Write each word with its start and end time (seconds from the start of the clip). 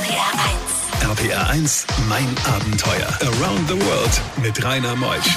RPR 0.00 1.12
1. 1.12 1.18
RPR 1.18 1.50
1, 1.50 1.86
mein 2.08 2.26
Abenteuer. 2.46 3.06
Around 3.20 3.68
the 3.68 3.74
World 3.74 4.22
mit 4.42 4.64
Rainer 4.64 4.96
Meusch. 4.96 5.36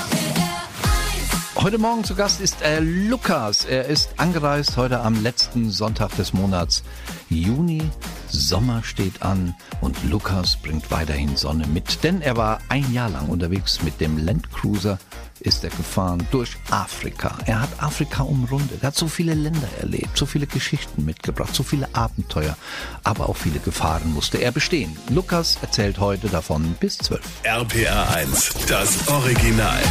Heute 1.57 1.77
Morgen 1.77 2.05
zu 2.05 2.15
Gast 2.15 2.39
ist 2.39 2.61
er 2.61 2.79
Lukas. 2.79 3.65
Er 3.65 3.87
ist 3.87 4.11
angereist 4.15 4.77
heute 4.77 5.01
am 5.01 5.21
letzten 5.21 5.69
Sonntag 5.69 6.15
des 6.15 6.31
Monats 6.31 6.83
Juni. 7.29 7.81
Sommer 8.29 8.83
steht 8.83 9.21
an 9.21 9.53
und 9.81 10.01
Lukas 10.09 10.55
bringt 10.55 10.89
weiterhin 10.91 11.35
Sonne 11.35 11.67
mit, 11.67 12.01
denn 12.05 12.21
er 12.21 12.37
war 12.37 12.59
ein 12.69 12.93
Jahr 12.93 13.09
lang 13.09 13.27
unterwegs 13.27 13.83
mit 13.83 13.99
dem 13.99 14.17
Landcruiser 14.17 14.97
ist 15.43 15.63
er 15.63 15.69
gefahren 15.69 16.25
durch 16.31 16.55
Afrika. 16.71 17.37
Er 17.45 17.61
hat 17.61 17.69
Afrika 17.77 18.23
umrundet. 18.23 18.81
Er 18.81 18.87
hat 18.87 18.95
so 18.95 19.07
viele 19.07 19.33
Länder 19.33 19.67
erlebt, 19.79 20.17
so 20.17 20.25
viele 20.25 20.47
Geschichten 20.47 21.05
mitgebracht, 21.05 21.53
so 21.53 21.63
viele 21.63 21.87
Abenteuer, 21.93 22.57
aber 23.03 23.29
auch 23.29 23.37
viele 23.37 23.59
Gefahren 23.59 24.13
musste 24.13 24.37
er 24.39 24.51
bestehen. 24.51 24.97
Lukas 25.09 25.57
erzählt 25.61 25.99
heute 25.99 26.27
davon 26.27 26.75
bis 26.79 26.97
12. 26.97 27.21
RPR 27.43 28.15
1, 28.15 28.53
das 28.67 29.07
Original. 29.07 29.81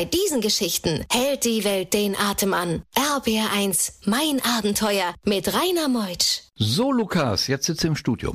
Bei 0.00 0.06
diesen 0.06 0.40
Geschichten 0.40 1.04
hält 1.12 1.44
die 1.44 1.62
Welt 1.62 1.92
den 1.92 2.16
Atem 2.16 2.54
an. 2.54 2.84
RBR1, 2.96 3.92
mein 4.06 4.40
Abenteuer 4.56 5.14
mit 5.24 5.52
Rainer 5.52 5.88
Meutsch. 5.88 6.44
So, 6.54 6.90
Lukas, 6.90 7.48
jetzt 7.48 7.66
sitzt 7.66 7.84
im 7.84 7.96
Studio 7.96 8.34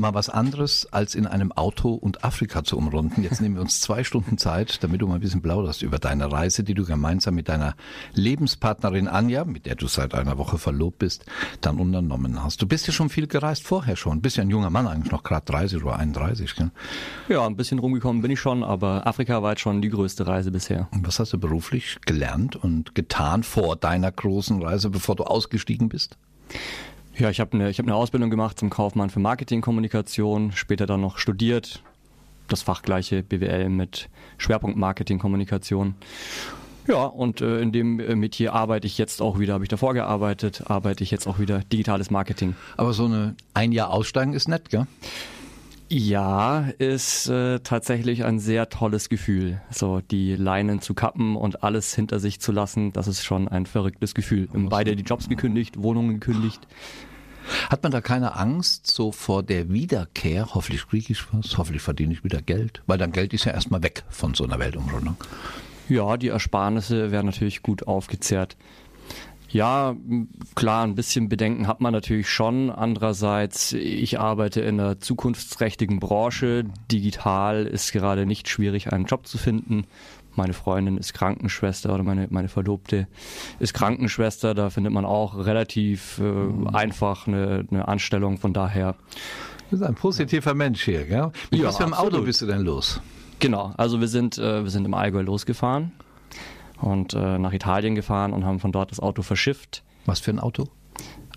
mal 0.00 0.14
was 0.14 0.28
anderes, 0.28 0.86
als 0.92 1.14
in 1.14 1.26
einem 1.26 1.52
Auto 1.52 1.94
und 1.94 2.24
Afrika 2.24 2.64
zu 2.64 2.76
umrunden. 2.76 3.22
Jetzt 3.22 3.40
nehmen 3.40 3.56
wir 3.56 3.62
uns 3.62 3.80
zwei 3.80 4.04
Stunden 4.04 4.38
Zeit, 4.38 4.82
damit 4.82 5.00
du 5.00 5.06
mal 5.06 5.14
ein 5.14 5.20
bisschen 5.20 5.42
plauderst 5.42 5.82
über 5.82 5.98
deine 5.98 6.30
Reise, 6.30 6.64
die 6.64 6.74
du 6.74 6.84
gemeinsam 6.84 7.34
mit 7.34 7.48
deiner 7.48 7.74
Lebenspartnerin 8.14 9.08
Anja, 9.08 9.44
mit 9.44 9.66
der 9.66 9.74
du 9.74 9.86
seit 9.86 10.14
einer 10.14 10.38
Woche 10.38 10.58
verlobt 10.58 10.98
bist, 10.98 11.26
dann 11.60 11.78
unternommen 11.78 12.42
hast. 12.42 12.62
Du 12.62 12.66
bist 12.66 12.86
ja 12.86 12.92
schon 12.92 13.08
viel 13.08 13.26
gereist 13.26 13.64
vorher 13.64 13.96
schon. 13.96 14.20
Bist 14.20 14.36
ja 14.36 14.42
ein 14.42 14.50
junger 14.50 14.70
Mann 14.70 14.86
eigentlich 14.86 15.12
noch 15.12 15.22
gerade 15.22 15.44
30 15.46 15.82
oder 15.82 15.96
31, 15.96 16.54
gell? 16.54 16.70
Ja, 17.28 17.46
ein 17.46 17.56
bisschen 17.56 17.78
rumgekommen 17.78 18.22
bin 18.22 18.30
ich 18.30 18.40
schon, 18.40 18.62
aber 18.62 19.06
Afrika 19.06 19.42
war 19.42 19.50
jetzt 19.52 19.60
schon 19.60 19.82
die 19.82 19.90
größte 19.90 20.26
Reise 20.26 20.50
bisher. 20.50 20.88
Und 20.92 21.06
was 21.06 21.18
hast 21.18 21.32
du 21.32 21.38
beruflich 21.38 21.98
gelernt 22.06 22.56
und 22.56 22.94
getan 22.94 23.42
vor 23.42 23.76
deiner 23.76 24.10
großen 24.12 24.62
Reise, 24.62 24.90
bevor 24.90 25.16
du 25.16 25.24
ausgestiegen 25.24 25.88
bist? 25.88 26.16
Ja, 27.18 27.30
ich 27.30 27.40
habe 27.40 27.54
eine 27.54 27.72
hab 27.72 27.86
ne 27.86 27.94
Ausbildung 27.94 28.28
gemacht 28.28 28.58
zum 28.58 28.68
Kaufmann 28.68 29.08
für 29.08 29.20
Marketingkommunikation, 29.20 30.52
später 30.52 30.84
dann 30.84 31.00
noch 31.00 31.16
studiert, 31.16 31.82
das 32.48 32.60
fachgleiche 32.60 33.22
BWL 33.22 33.70
mit 33.70 34.10
Schwerpunkt 34.36 34.76
Marketingkommunikation. 34.76 35.94
Ja, 36.86 37.04
und 37.04 37.40
äh, 37.40 37.60
in 37.60 37.72
dem 37.72 38.00
äh, 38.00 38.14
Metier 38.14 38.52
arbeite 38.52 38.86
ich 38.86 38.98
jetzt 38.98 39.22
auch 39.22 39.38
wieder, 39.38 39.54
habe 39.54 39.64
ich 39.64 39.70
davor 39.70 39.94
gearbeitet, 39.94 40.64
arbeite 40.66 41.02
ich 41.02 41.10
jetzt 41.10 41.26
auch 41.26 41.38
wieder 41.38 41.60
digitales 41.72 42.10
Marketing. 42.10 42.54
Aber 42.76 42.92
so 42.92 43.06
eine 43.06 43.34
ein 43.54 43.72
Jahr 43.72 43.90
aussteigen 43.90 44.34
ist 44.34 44.46
nett, 44.46 44.68
gell? 44.68 44.86
Ja, 45.88 46.68
ist 46.78 47.28
äh, 47.28 47.60
tatsächlich 47.60 48.24
ein 48.24 48.40
sehr 48.40 48.68
tolles 48.68 49.08
Gefühl. 49.08 49.60
So 49.70 50.00
die 50.00 50.34
Leinen 50.34 50.80
zu 50.80 50.94
kappen 50.94 51.36
und 51.36 51.62
alles 51.62 51.94
hinter 51.94 52.18
sich 52.18 52.40
zu 52.40 52.50
lassen, 52.50 52.92
das 52.92 53.06
ist 53.06 53.24
schon 53.24 53.46
ein 53.46 53.66
verrücktes 53.66 54.14
Gefühl. 54.14 54.48
Haben 54.52 54.68
beide 54.68 54.96
die 54.96 55.04
Jobs 55.04 55.28
gekündigt, 55.28 55.80
Wohnungen 55.80 56.18
gekündigt. 56.18 56.66
Hat 57.70 57.84
man 57.84 57.92
da 57.92 58.00
keine 58.00 58.34
Angst 58.34 58.88
so 58.88 59.12
vor 59.12 59.44
der 59.44 59.70
Wiederkehr? 59.70 60.48
Hoffentlich 60.54 60.88
kriege 60.88 61.12
ich 61.12 61.32
was, 61.32 61.56
hoffentlich 61.56 61.82
verdiene 61.82 62.12
ich 62.12 62.24
wieder 62.24 62.42
Geld, 62.42 62.82
weil 62.88 62.98
dann 62.98 63.12
Geld 63.12 63.32
ist 63.32 63.44
ja 63.44 63.52
erstmal 63.52 63.84
weg 63.84 64.02
von 64.08 64.34
so 64.34 64.42
einer 64.42 64.58
Weltumrundung. 64.58 65.16
Ja, 65.88 66.16
die 66.16 66.28
Ersparnisse 66.28 67.12
werden 67.12 67.26
natürlich 67.26 67.62
gut 67.62 67.86
aufgezehrt. 67.86 68.56
Ja, 69.56 69.96
klar, 70.54 70.84
ein 70.84 70.94
bisschen 70.94 71.30
Bedenken 71.30 71.66
hat 71.66 71.80
man 71.80 71.94
natürlich 71.94 72.28
schon. 72.28 72.68
Andererseits, 72.68 73.72
ich 73.72 74.20
arbeite 74.20 74.60
in 74.60 74.78
einer 74.78 75.00
zukunftsträchtigen 75.00 75.98
Branche. 75.98 76.64
Digital 76.92 77.64
ist 77.64 77.90
gerade 77.90 78.26
nicht 78.26 78.50
schwierig, 78.50 78.92
einen 78.92 79.06
Job 79.06 79.26
zu 79.26 79.38
finden. 79.38 79.86
Meine 80.34 80.52
Freundin 80.52 80.98
ist 80.98 81.14
Krankenschwester 81.14 81.94
oder 81.94 82.02
meine, 82.02 82.26
meine 82.28 82.48
Verlobte 82.48 83.08
ist 83.58 83.72
Krankenschwester. 83.72 84.52
Da 84.52 84.68
findet 84.68 84.92
man 84.92 85.06
auch 85.06 85.38
relativ 85.38 86.18
äh, 86.18 86.24
mhm. 86.24 86.66
einfach 86.66 87.26
eine, 87.26 87.66
eine 87.70 87.88
Anstellung. 87.88 88.36
Von 88.36 88.52
daher. 88.52 88.92
Du 88.92 89.70
bist 89.70 89.82
ein 89.84 89.94
positiver 89.94 90.52
Mensch 90.52 90.84
hier, 90.84 91.06
gell? 91.06 91.32
Mit 91.50 91.60
ja, 91.62 91.68
was 91.68 91.78
für 91.78 91.84
einem 91.84 91.94
Auto 91.94 92.20
bist 92.20 92.42
du 92.42 92.46
denn 92.46 92.60
los? 92.60 93.00
Genau, 93.38 93.72
also 93.78 94.00
wir 94.02 94.08
sind, 94.08 94.36
äh, 94.36 94.64
wir 94.64 94.70
sind 94.70 94.84
im 94.84 94.92
Allgäu 94.92 95.22
losgefahren 95.22 95.92
und 96.80 97.14
äh, 97.14 97.38
nach 97.38 97.52
Italien 97.52 97.94
gefahren 97.94 98.32
und 98.32 98.44
haben 98.44 98.60
von 98.60 98.72
dort 98.72 98.90
das 98.90 99.00
Auto 99.00 99.22
verschifft. 99.22 99.82
Was 100.04 100.20
für 100.20 100.30
ein 100.30 100.40
Auto? 100.40 100.68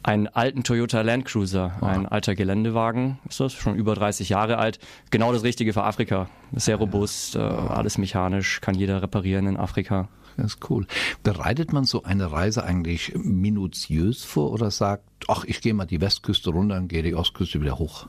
Einen 0.02 0.28
alten 0.28 0.64
Toyota 0.64 1.02
Land 1.02 1.26
Cruiser, 1.26 1.74
ah. 1.82 1.88
ein 1.88 2.06
alter 2.06 2.34
Geländewagen, 2.34 3.20
ist 3.28 3.40
das, 3.40 3.54
schon 3.54 3.76
über 3.76 3.96
30 3.96 4.30
Jahre 4.30 4.58
alt. 4.58 4.80
Genau 5.12 5.34
das 5.34 5.44
Richtige 5.44 5.74
für 5.74 5.84
Afrika. 5.84 6.30
Sehr 6.54 6.78
robust, 6.78 7.36
äh, 7.36 7.40
alles 7.40 7.98
mechanisch, 7.98 8.62
kann 8.62 8.76
jeder 8.76 9.02
reparieren 9.02 9.48
in 9.48 9.58
Afrika. 9.58 10.08
Das 10.38 10.54
ist 10.54 10.70
cool. 10.70 10.88
Bereitet 11.24 11.74
man 11.74 11.84
so 11.84 12.04
eine 12.04 12.32
Reise 12.32 12.64
eigentlich 12.64 13.14
minutiös 13.16 14.24
vor 14.24 14.52
oder 14.52 14.72
sagt, 14.72 15.04
ach, 15.28 15.44
ich 15.44 15.60
gehe 15.60 15.74
mal 15.74 15.86
die 15.86 16.00
Westküste 16.00 16.52
runter 16.52 16.78
und 16.78 16.88
gehe 16.88 17.04
die 17.04 17.16
Ostküste 17.16 17.60
wieder 17.62 17.78
hoch? 17.78 18.08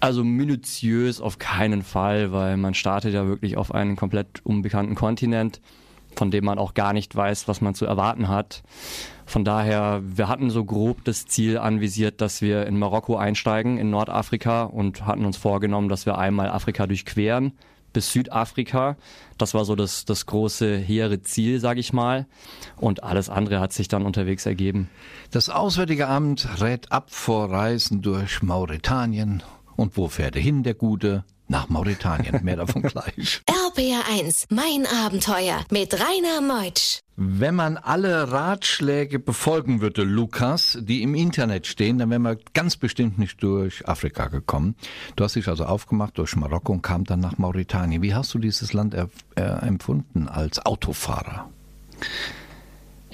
Also 0.00 0.22
minutiös 0.22 1.22
auf 1.22 1.38
keinen 1.38 1.82
Fall, 1.82 2.30
weil 2.30 2.58
man 2.58 2.74
startet 2.74 3.14
ja 3.14 3.26
wirklich 3.26 3.56
auf 3.56 3.74
einen 3.74 3.96
komplett 3.96 4.44
unbekannten 4.44 4.94
Kontinent 4.94 5.62
von 6.16 6.30
dem 6.30 6.44
man 6.44 6.58
auch 6.58 6.74
gar 6.74 6.92
nicht 6.92 7.14
weiß, 7.14 7.48
was 7.48 7.60
man 7.60 7.74
zu 7.74 7.86
erwarten 7.86 8.28
hat. 8.28 8.62
Von 9.26 9.44
daher, 9.44 10.02
wir 10.04 10.28
hatten 10.28 10.50
so 10.50 10.64
grob 10.64 11.04
das 11.04 11.26
Ziel 11.26 11.58
anvisiert, 11.58 12.20
dass 12.20 12.42
wir 12.42 12.66
in 12.66 12.78
Marokko 12.78 13.16
einsteigen, 13.16 13.78
in 13.78 13.90
Nordafrika 13.90 14.64
und 14.64 15.06
hatten 15.06 15.24
uns 15.24 15.36
vorgenommen, 15.36 15.88
dass 15.88 16.06
wir 16.06 16.18
einmal 16.18 16.48
Afrika 16.50 16.86
durchqueren 16.86 17.52
bis 17.94 18.12
Südafrika. 18.12 18.96
Das 19.38 19.54
war 19.54 19.64
so 19.64 19.74
das, 19.74 20.04
das 20.04 20.26
große, 20.26 20.76
hehre 20.76 21.22
Ziel, 21.22 21.60
sage 21.60 21.80
ich 21.80 21.94
mal. 21.94 22.26
Und 22.76 23.02
alles 23.02 23.30
andere 23.30 23.60
hat 23.60 23.72
sich 23.72 23.88
dann 23.88 24.04
unterwegs 24.04 24.44
ergeben. 24.44 24.90
Das 25.30 25.48
Auswärtige 25.48 26.08
Amt 26.08 26.46
rät 26.60 26.92
ab 26.92 27.10
vor 27.10 27.50
Reisen 27.50 28.02
durch 28.02 28.42
Mauretanien. 28.42 29.42
Und 29.76 29.96
wo 29.96 30.08
fährt 30.08 30.36
er 30.36 30.42
hin, 30.42 30.62
der 30.62 30.74
Gute? 30.74 31.24
nach 31.48 31.68
Mauretanien. 31.68 32.42
Mehr 32.42 32.56
davon 32.56 32.82
gleich. 32.82 33.42
RPR1, 33.46 34.46
mein 34.50 34.86
Abenteuer 34.86 35.64
mit 35.70 35.94
Rainer 35.94 36.40
Meutsch. 36.40 37.00
Wenn 37.16 37.54
man 37.54 37.76
alle 37.76 38.32
Ratschläge 38.32 39.20
befolgen 39.20 39.80
würde, 39.80 40.02
Lukas, 40.02 40.76
die 40.80 41.02
im 41.02 41.14
Internet 41.14 41.66
stehen, 41.68 41.98
dann 41.98 42.10
wären 42.10 42.22
wir 42.22 42.38
ganz 42.54 42.76
bestimmt 42.76 43.18
nicht 43.18 43.40
durch 43.42 43.86
Afrika 43.86 44.26
gekommen. 44.26 44.74
Du 45.14 45.22
hast 45.22 45.36
dich 45.36 45.46
also 45.46 45.64
aufgemacht 45.64 46.18
durch 46.18 46.34
Marokko 46.34 46.72
und 46.72 46.82
kam 46.82 47.04
dann 47.04 47.20
nach 47.20 47.38
Mauretanien. 47.38 48.02
Wie 48.02 48.14
hast 48.14 48.34
du 48.34 48.38
dieses 48.38 48.72
Land 48.72 48.94
äh, 48.94 49.06
empfunden 49.36 50.28
als 50.28 50.64
Autofahrer? 50.66 51.48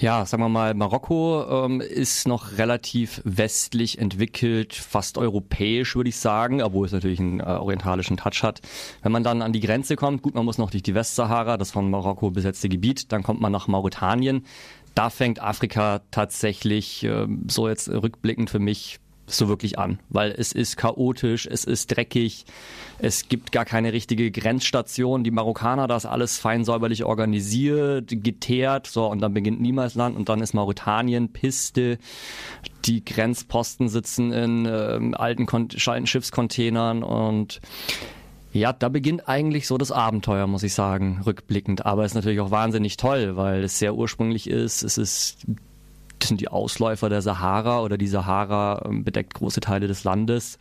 Ja, 0.01 0.25
sagen 0.25 0.43
wir 0.43 0.49
mal, 0.49 0.73
Marokko 0.73 1.67
ähm, 1.67 1.83
ist 1.83 2.27
noch 2.27 2.57
relativ 2.57 3.21
westlich 3.25 3.99
entwickelt, 3.99 4.73
fast 4.73 5.19
europäisch 5.19 5.95
würde 5.95 6.09
ich 6.09 6.17
sagen, 6.17 6.63
obwohl 6.63 6.87
es 6.87 6.93
natürlich 6.93 7.21
einen 7.21 7.41
äh, 7.41 7.43
orientalischen 7.43 8.17
Touch 8.17 8.43
hat. 8.43 8.63
Wenn 9.03 9.13
man 9.13 9.25
dann 9.25 9.43
an 9.43 9.53
die 9.53 9.61
Grenze 9.61 9.97
kommt, 9.97 10.23
gut, 10.23 10.35
man 10.35 10.47
muss 10.47 10.57
noch 10.57 10.71
durch 10.71 10.83
die 10.83 10.95
Westsahara, 10.95 11.59
das 11.59 11.71
von 11.71 11.91
Marokko 11.91 12.31
besetzte 12.31 12.71
Gebiet, 12.71 13.13
dann 13.13 13.23
kommt 13.23 13.43
man 13.43 13.53
nach 13.53 13.69
Mauretanien. 13.69 14.47
Da 14.95 15.11
fängt 15.11 15.43
Afrika 15.43 16.01
tatsächlich, 16.11 17.05
äh, 17.05 17.27
so 17.47 17.69
jetzt 17.69 17.91
rückblickend 17.91 18.49
für 18.49 18.59
mich, 18.59 19.01
so 19.37 19.49
wirklich 19.49 19.79
an, 19.79 19.99
weil 20.09 20.35
es 20.37 20.53
ist 20.53 20.77
chaotisch, 20.77 21.47
es 21.47 21.65
ist 21.65 21.89
dreckig, 21.89 22.45
es 22.99 23.29
gibt 23.29 23.53
gar 23.53 23.65
keine 23.65 23.93
richtige 23.93 24.31
Grenzstation. 24.31 25.25
Die 25.25 25.31
Marokkaner, 25.31 25.89
das 25.89 26.07
alles 26.07 26.39
fein 26.39 26.65
säuberlich 26.65 27.05
organisiert, 27.05 28.09
geteert, 28.09 28.87
so 28.87 29.07
und 29.07 29.21
dann 29.21 29.33
beginnt 29.35 29.61
Niemalsland 29.61 30.17
und 30.17 30.29
dann 30.29 30.41
ist 30.41 30.55
Mauretanien 30.55 31.33
Piste. 31.33 31.99
Die 32.85 33.05
Grenzposten 33.05 33.89
sitzen 33.89 34.33
in 34.33 34.67
äh, 34.67 35.17
alten, 35.17 35.47
alten 35.49 36.07
Schiffscontainern 36.07 37.03
und 37.03 37.61
ja, 38.53 38.73
da 38.73 38.89
beginnt 38.89 39.29
eigentlich 39.29 39.69
so 39.69 39.79
das 39.79 39.93
Abenteuer, 39.93 40.47
muss 40.49 40.65
ich 40.65 40.75
sagen, 40.75 41.23
rückblickend. 41.25 41.87
Aber 41.87 42.05
es 42.05 42.13
ist 42.13 42.17
natürlich 42.17 42.41
auch 42.41 42.51
wahnsinnig 42.51 42.97
toll, 42.97 43.37
weil 43.37 43.63
es 43.63 43.79
sehr 43.79 43.95
ursprünglich 43.95 44.51
ist. 44.51 44.83
Es 44.83 44.99
ist 44.99 45.47
das 46.21 46.29
sind 46.29 46.41
die 46.41 46.49
Ausläufer 46.49 47.09
der 47.09 47.23
Sahara 47.23 47.81
oder 47.81 47.99
die 47.99 48.09
Sahara 48.09 48.83
ähm, 48.85 49.05
bedeckt 49.05 49.35
große 49.35 49.61
Teile 49.61 49.89
des 49.89 50.05
Landes. 50.05 50.59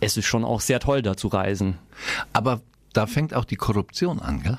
Es 0.00 0.16
ist 0.16 0.26
schon 0.26 0.44
auch 0.44 0.60
sehr 0.60 0.80
toll, 0.80 1.02
da 1.02 1.16
zu 1.16 1.28
reisen. 1.28 1.78
Aber 2.32 2.60
da 2.92 3.06
fängt 3.06 3.34
auch 3.34 3.44
die 3.44 3.56
Korruption 3.56 4.20
an, 4.20 4.42
gell? 4.42 4.58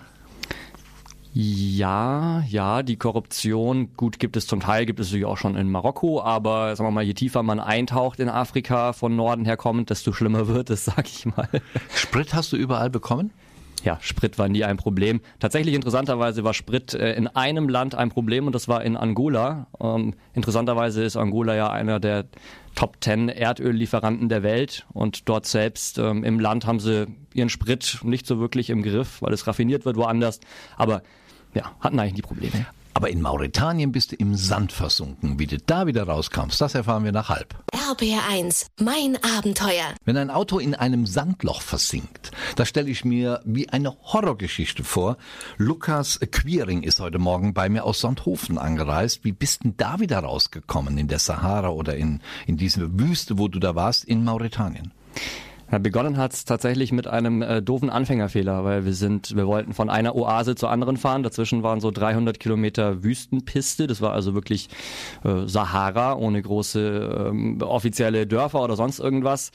Ja, 1.34 2.44
ja, 2.48 2.82
die 2.82 2.96
Korruption, 2.96 3.94
gut, 3.96 4.18
gibt 4.18 4.38
es 4.38 4.48
zum 4.48 4.60
Teil, 4.60 4.88
gibt 4.88 5.00
es 5.00 5.08
natürlich 5.08 5.26
auch 5.26 5.38
schon 5.38 5.56
in 5.56 5.70
Marokko, 5.70 6.20
aber 6.20 6.76
sagen 6.76 6.88
wir 6.88 6.92
mal, 6.92 7.04
je 7.04 7.14
tiefer 7.14 7.44
man 7.44 7.60
eintaucht 7.60 8.20
in 8.20 8.28
Afrika 8.28 8.92
von 8.92 9.16
Norden 9.16 9.46
her 9.46 9.56
kommend, 9.56 9.92
desto 9.92 10.14
schlimmer 10.14 10.48
wird 10.50 10.72
es, 10.72 10.86
sag 10.86 11.06
ich 11.06 11.28
mal. 11.28 11.48
Sprit 11.94 12.34
hast 12.34 12.54
du 12.54 12.58
überall 12.58 12.90
bekommen? 12.90 13.32
Ja, 13.84 13.98
Sprit 14.02 14.38
war 14.38 14.50
nie 14.50 14.64
ein 14.64 14.78
Problem. 14.78 15.22
Tatsächlich 15.40 15.76
interessanterweise 15.76 16.44
war 16.44 16.54
Sprit 16.54 16.94
äh, 16.94 17.14
in 17.14 17.28
einem 17.28 17.70
Land 17.70 17.96
ein 17.96 18.10
Problem 18.10 18.48
und 18.48 18.54
das 18.54 18.68
war 18.68 18.84
in 18.84 18.98
Angola. 18.98 19.68
Ähm, 19.80 20.16
interessanterweise 20.34 21.04
ist 21.04 21.16
Angola 21.16 21.56
ja 21.56 21.70
einer 21.70 22.00
der 22.00 22.26
Top 22.76 22.98
10 23.02 23.30
Erdöllieferanten 23.30 24.30
der 24.30 24.44
Welt 24.44 24.86
und 24.94 25.30
dort 25.30 25.46
selbst 25.46 25.98
ähm, 25.98 26.24
im 26.24 26.40
Land 26.40 26.66
haben 26.66 26.80
sie 26.80 27.08
ihren 27.34 27.50
Sprit 27.50 28.00
nicht 28.04 28.28
so 28.28 28.40
wirklich 28.40 28.70
im 28.70 28.84
Griff, 28.84 29.22
weil 29.22 29.34
es 29.34 29.48
raffiniert 29.48 29.86
wird 29.86 29.96
woanders. 29.96 30.40
Aber 30.76 31.02
ja, 31.54 31.72
hatten 31.80 32.00
eigentlich 32.00 32.16
die 32.16 32.22
Probleme. 32.22 32.66
Aber 32.94 33.10
in 33.10 33.22
Mauretanien 33.22 33.92
bist 33.92 34.12
du 34.12 34.16
im 34.16 34.36
Sand 34.36 34.72
versunken. 34.72 35.40
Wie 35.40 35.48
du 35.48 35.58
da 35.60 35.86
wieder 35.86 36.04
rauskommst, 36.04 36.60
das 36.60 36.74
erfahren 36.74 37.04
wir 37.04 37.12
nach 37.12 37.30
halb. 37.30 37.56
RBR1, 37.88 38.66
mein 38.82 39.18
Abenteuer. 39.24 39.96
Wenn 40.04 40.18
ein 40.18 40.30
Auto 40.30 40.60
in 40.60 40.76
einem 40.76 41.06
Sandloch 41.06 41.62
versinkt, 41.62 42.32
das 42.58 42.68
stelle 42.68 42.90
ich 42.90 43.06
mir 43.06 43.40
wie 43.46 43.70
eine 43.70 43.96
Horrorgeschichte 44.04 44.84
vor. 44.84 45.16
Lukas 45.56 46.20
Quiring 46.20 46.84
ist 46.84 47.00
heute 47.00 47.18
Morgen 47.18 47.54
bei 47.54 47.70
mir 47.70 47.86
aus 47.86 48.02
Sonthofen 48.02 48.58
angereist. 48.58 49.24
Wie 49.24 49.32
bist 49.32 49.64
denn 49.64 49.76
da 49.78 50.02
wieder 50.02 50.20
rausgekommen? 50.20 50.98
In 50.98 51.08
der 51.08 51.20
Sahara 51.20 51.70
oder 51.70 51.96
in, 51.96 52.20
in 52.46 52.58
diese 52.58 53.00
Wüste, 53.00 53.38
wo 53.38 53.48
du 53.48 53.58
da 53.58 53.74
warst, 53.74 54.04
in 54.04 54.26
Mauretanien? 54.26 54.92
Ja, 55.70 55.80
begonnen 55.80 56.16
hat 56.16 56.32
es 56.34 56.46
tatsächlich 56.46 56.94
mit 56.94 57.08
einem 57.08 57.42
äh, 57.42 57.62
doofen 57.62 57.90
Anfängerfehler, 57.90 58.64
weil 58.64 58.86
wir 58.86 58.94
sind, 58.94 59.36
wir 59.36 59.48
wollten 59.48 59.74
von 59.74 59.90
einer 59.90 60.16
Oase 60.16 60.56
zur 60.56 60.70
anderen 60.70 60.96
fahren. 60.96 61.24
Dazwischen 61.24 61.62
waren 61.62 61.82
so 61.82 61.92
300 61.92 62.40
Kilometer 62.40 63.04
Wüstenpiste. 63.04 63.86
Das 63.86 64.00
war 64.00 64.14
also 64.14 64.34
wirklich 64.34 64.70
äh, 65.26 65.46
Sahara 65.46 66.16
ohne 66.16 66.42
große 66.42 67.28
ähm, 67.30 67.62
offizielle 67.62 68.26
Dörfer 68.28 68.64
oder 68.64 68.78
sonst 68.78 69.00
irgendwas. 69.00 69.52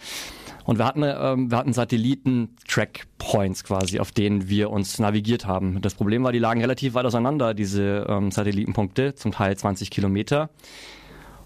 Und 0.64 0.78
wir 0.78 0.84
hatten, 0.84 1.02
ähm, 1.02 1.50
wir 1.50 1.56
hatten 1.56 1.72
Satelliten-Track-Points 1.72 3.64
quasi, 3.64 3.98
auf 3.98 4.12
denen 4.12 4.50
wir 4.50 4.70
uns 4.70 4.98
navigiert 4.98 5.46
haben. 5.46 5.80
Das 5.80 5.94
Problem 5.94 6.24
war, 6.24 6.32
die 6.32 6.38
lagen 6.38 6.60
relativ 6.60 6.92
weit 6.92 7.06
auseinander, 7.06 7.54
diese 7.54 8.06
ähm, 8.06 8.30
Satellitenpunkte, 8.30 9.14
zum 9.14 9.32
Teil 9.32 9.56
20 9.56 9.90
Kilometer. 9.90 10.50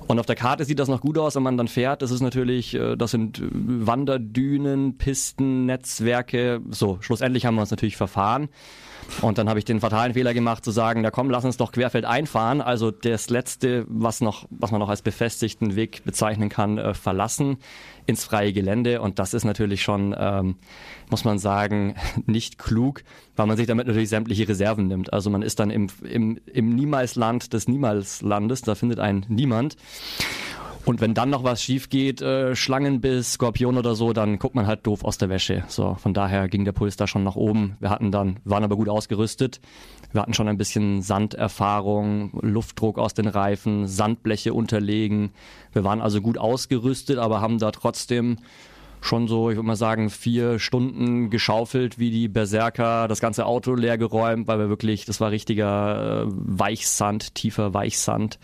Und 0.06 0.20
auf 0.20 0.26
der 0.26 0.36
Karte 0.36 0.64
sieht 0.64 0.78
das 0.78 0.88
noch 0.88 1.00
gut 1.00 1.18
aus, 1.18 1.34
wenn 1.34 1.42
man 1.42 1.56
dann 1.56 1.68
fährt. 1.68 2.02
Das 2.02 2.10
ist 2.10 2.20
natürlich, 2.20 2.74
äh, 2.74 2.96
das 2.96 3.10
sind 3.10 3.42
Wanderdünen, 3.42 4.98
Pisten, 4.98 5.66
Netzwerke. 5.66 6.60
So, 6.70 6.98
schlussendlich 7.00 7.46
haben 7.46 7.56
wir 7.56 7.62
uns 7.62 7.70
natürlich 7.70 7.96
verfahren. 7.96 8.48
Und 9.22 9.38
dann 9.38 9.48
habe 9.48 9.58
ich 9.58 9.64
den 9.64 9.80
fatalen 9.80 10.14
Fehler 10.14 10.34
gemacht 10.34 10.64
zu 10.64 10.70
sagen, 10.70 11.00
na 11.00 11.10
komm, 11.10 11.30
lass 11.30 11.44
uns 11.44 11.56
doch 11.56 11.72
querfeld 11.72 12.04
einfahren. 12.04 12.60
Also 12.60 12.90
das 12.90 13.30
letzte, 13.30 13.84
was 13.88 14.20
noch, 14.20 14.46
was 14.50 14.70
man 14.70 14.80
noch 14.80 14.88
als 14.88 15.02
befestigten 15.02 15.76
Weg 15.76 16.04
bezeichnen 16.04 16.48
kann, 16.48 16.78
äh, 16.78 16.94
verlassen 16.94 17.58
ins 18.06 18.24
freie 18.24 18.52
Gelände. 18.52 19.00
Und 19.00 19.18
das 19.18 19.34
ist 19.34 19.44
natürlich 19.44 19.82
schon, 19.82 20.14
ähm, 20.18 20.56
muss 21.10 21.24
man 21.24 21.38
sagen, 21.38 21.96
nicht 22.26 22.58
klug, 22.58 23.02
weil 23.34 23.46
man 23.46 23.56
sich 23.56 23.66
damit 23.66 23.86
natürlich 23.86 24.08
sämtliche 24.08 24.48
Reserven 24.48 24.86
nimmt. 24.88 25.12
Also 25.12 25.30
man 25.30 25.42
ist 25.42 25.60
dann 25.60 25.70
im, 25.70 25.88
im, 26.02 26.38
im 26.46 26.74
Niemalsland 26.74 27.52
des 27.52 27.68
Niemalslandes, 27.68 28.62
da 28.62 28.74
findet 28.74 28.98
ein 28.98 29.26
Niemand. 29.28 29.76
Und 30.86 31.00
wenn 31.00 31.14
dann 31.14 31.30
noch 31.30 31.42
was 31.42 31.60
schief 31.60 31.88
geht, 31.88 32.22
äh, 32.22 32.54
Schlangenbiss, 32.54 33.32
Skorpion 33.32 33.76
oder 33.76 33.96
so, 33.96 34.12
dann 34.12 34.38
guckt 34.38 34.54
man 34.54 34.68
halt 34.68 34.86
doof 34.86 35.02
aus 35.04 35.18
der 35.18 35.28
Wäsche. 35.28 35.64
So, 35.66 35.94
von 35.94 36.14
daher 36.14 36.46
ging 36.48 36.64
der 36.64 36.70
Puls 36.70 36.96
da 36.96 37.08
schon 37.08 37.24
nach 37.24 37.34
oben. 37.34 37.76
Wir 37.80 37.90
hatten 37.90 38.12
dann, 38.12 38.38
waren 38.44 38.62
aber 38.62 38.76
gut 38.76 38.88
ausgerüstet. 38.88 39.60
Wir 40.12 40.22
hatten 40.22 40.32
schon 40.32 40.46
ein 40.46 40.56
bisschen 40.56 41.02
Sanderfahrung, 41.02 42.38
Luftdruck 42.40 43.00
aus 43.00 43.14
den 43.14 43.26
Reifen, 43.26 43.88
Sandbleche 43.88 44.54
unterlegen. 44.54 45.32
Wir 45.72 45.82
waren 45.82 46.00
also 46.00 46.20
gut 46.20 46.38
ausgerüstet, 46.38 47.18
aber 47.18 47.40
haben 47.40 47.58
da 47.58 47.72
trotzdem 47.72 48.36
schon 49.00 49.26
so, 49.26 49.50
ich 49.50 49.56
würde 49.56 49.66
mal 49.66 49.74
sagen, 49.74 50.08
vier 50.08 50.60
Stunden 50.60 51.30
geschaufelt 51.30 51.98
wie 51.98 52.12
die 52.12 52.28
Berserker, 52.28 53.08
das 53.08 53.18
ganze 53.20 53.46
Auto 53.46 53.74
leer 53.74 53.98
geräumt, 53.98 54.46
weil 54.46 54.60
wir 54.60 54.68
wirklich, 54.68 55.04
das 55.04 55.20
war 55.20 55.32
richtiger 55.32 56.22
äh, 56.22 56.26
Weichsand, 56.28 57.34
tiefer 57.34 57.74
Weichsand 57.74 58.38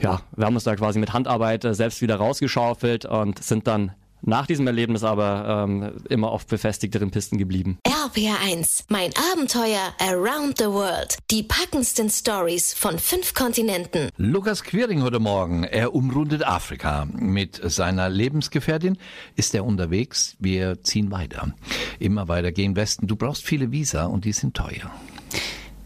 ja, 0.00 0.20
wir 0.36 0.46
haben 0.46 0.54
uns 0.54 0.64
da 0.64 0.76
quasi 0.76 0.98
mit 0.98 1.12
Handarbeit 1.12 1.64
äh, 1.64 1.74
selbst 1.74 2.02
wieder 2.02 2.16
rausgeschaufelt 2.16 3.04
und 3.04 3.42
sind 3.42 3.66
dann 3.66 3.92
nach 4.22 4.46
diesem 4.46 4.66
Erlebnis 4.66 5.04
aber 5.04 5.64
ähm, 5.68 5.92
immer 6.08 6.30
auf 6.30 6.46
befestigteren 6.46 7.10
Pisten 7.10 7.38
geblieben. 7.38 7.78
RPR1, 7.84 8.84
mein 8.88 9.10
Abenteuer 9.32 9.94
Around 10.00 10.58
the 10.58 10.66
World. 10.66 11.18
Die 11.30 11.42
packendsten 11.42 12.10
Stories 12.10 12.74
von 12.74 12.98
fünf 12.98 13.34
Kontinenten. 13.34 14.10
Lukas 14.16 14.64
Quiring 14.64 15.02
heute 15.02 15.20
Morgen. 15.20 15.64
Er 15.64 15.94
umrundet 15.94 16.44
Afrika. 16.44 17.06
Mit 17.12 17.60
seiner 17.62 18.08
Lebensgefährtin 18.08 18.98
ist 19.36 19.54
er 19.54 19.64
unterwegs. 19.64 20.36
Wir 20.40 20.82
ziehen 20.82 21.10
weiter. 21.10 21.54
Immer 21.98 22.28
weiter 22.28 22.52
gehen 22.52 22.76
Westen. 22.76 23.06
Du 23.06 23.16
brauchst 23.16 23.44
viele 23.44 23.70
Visa 23.70 24.06
und 24.06 24.24
die 24.24 24.32
sind 24.32 24.56
teuer. 24.56 24.90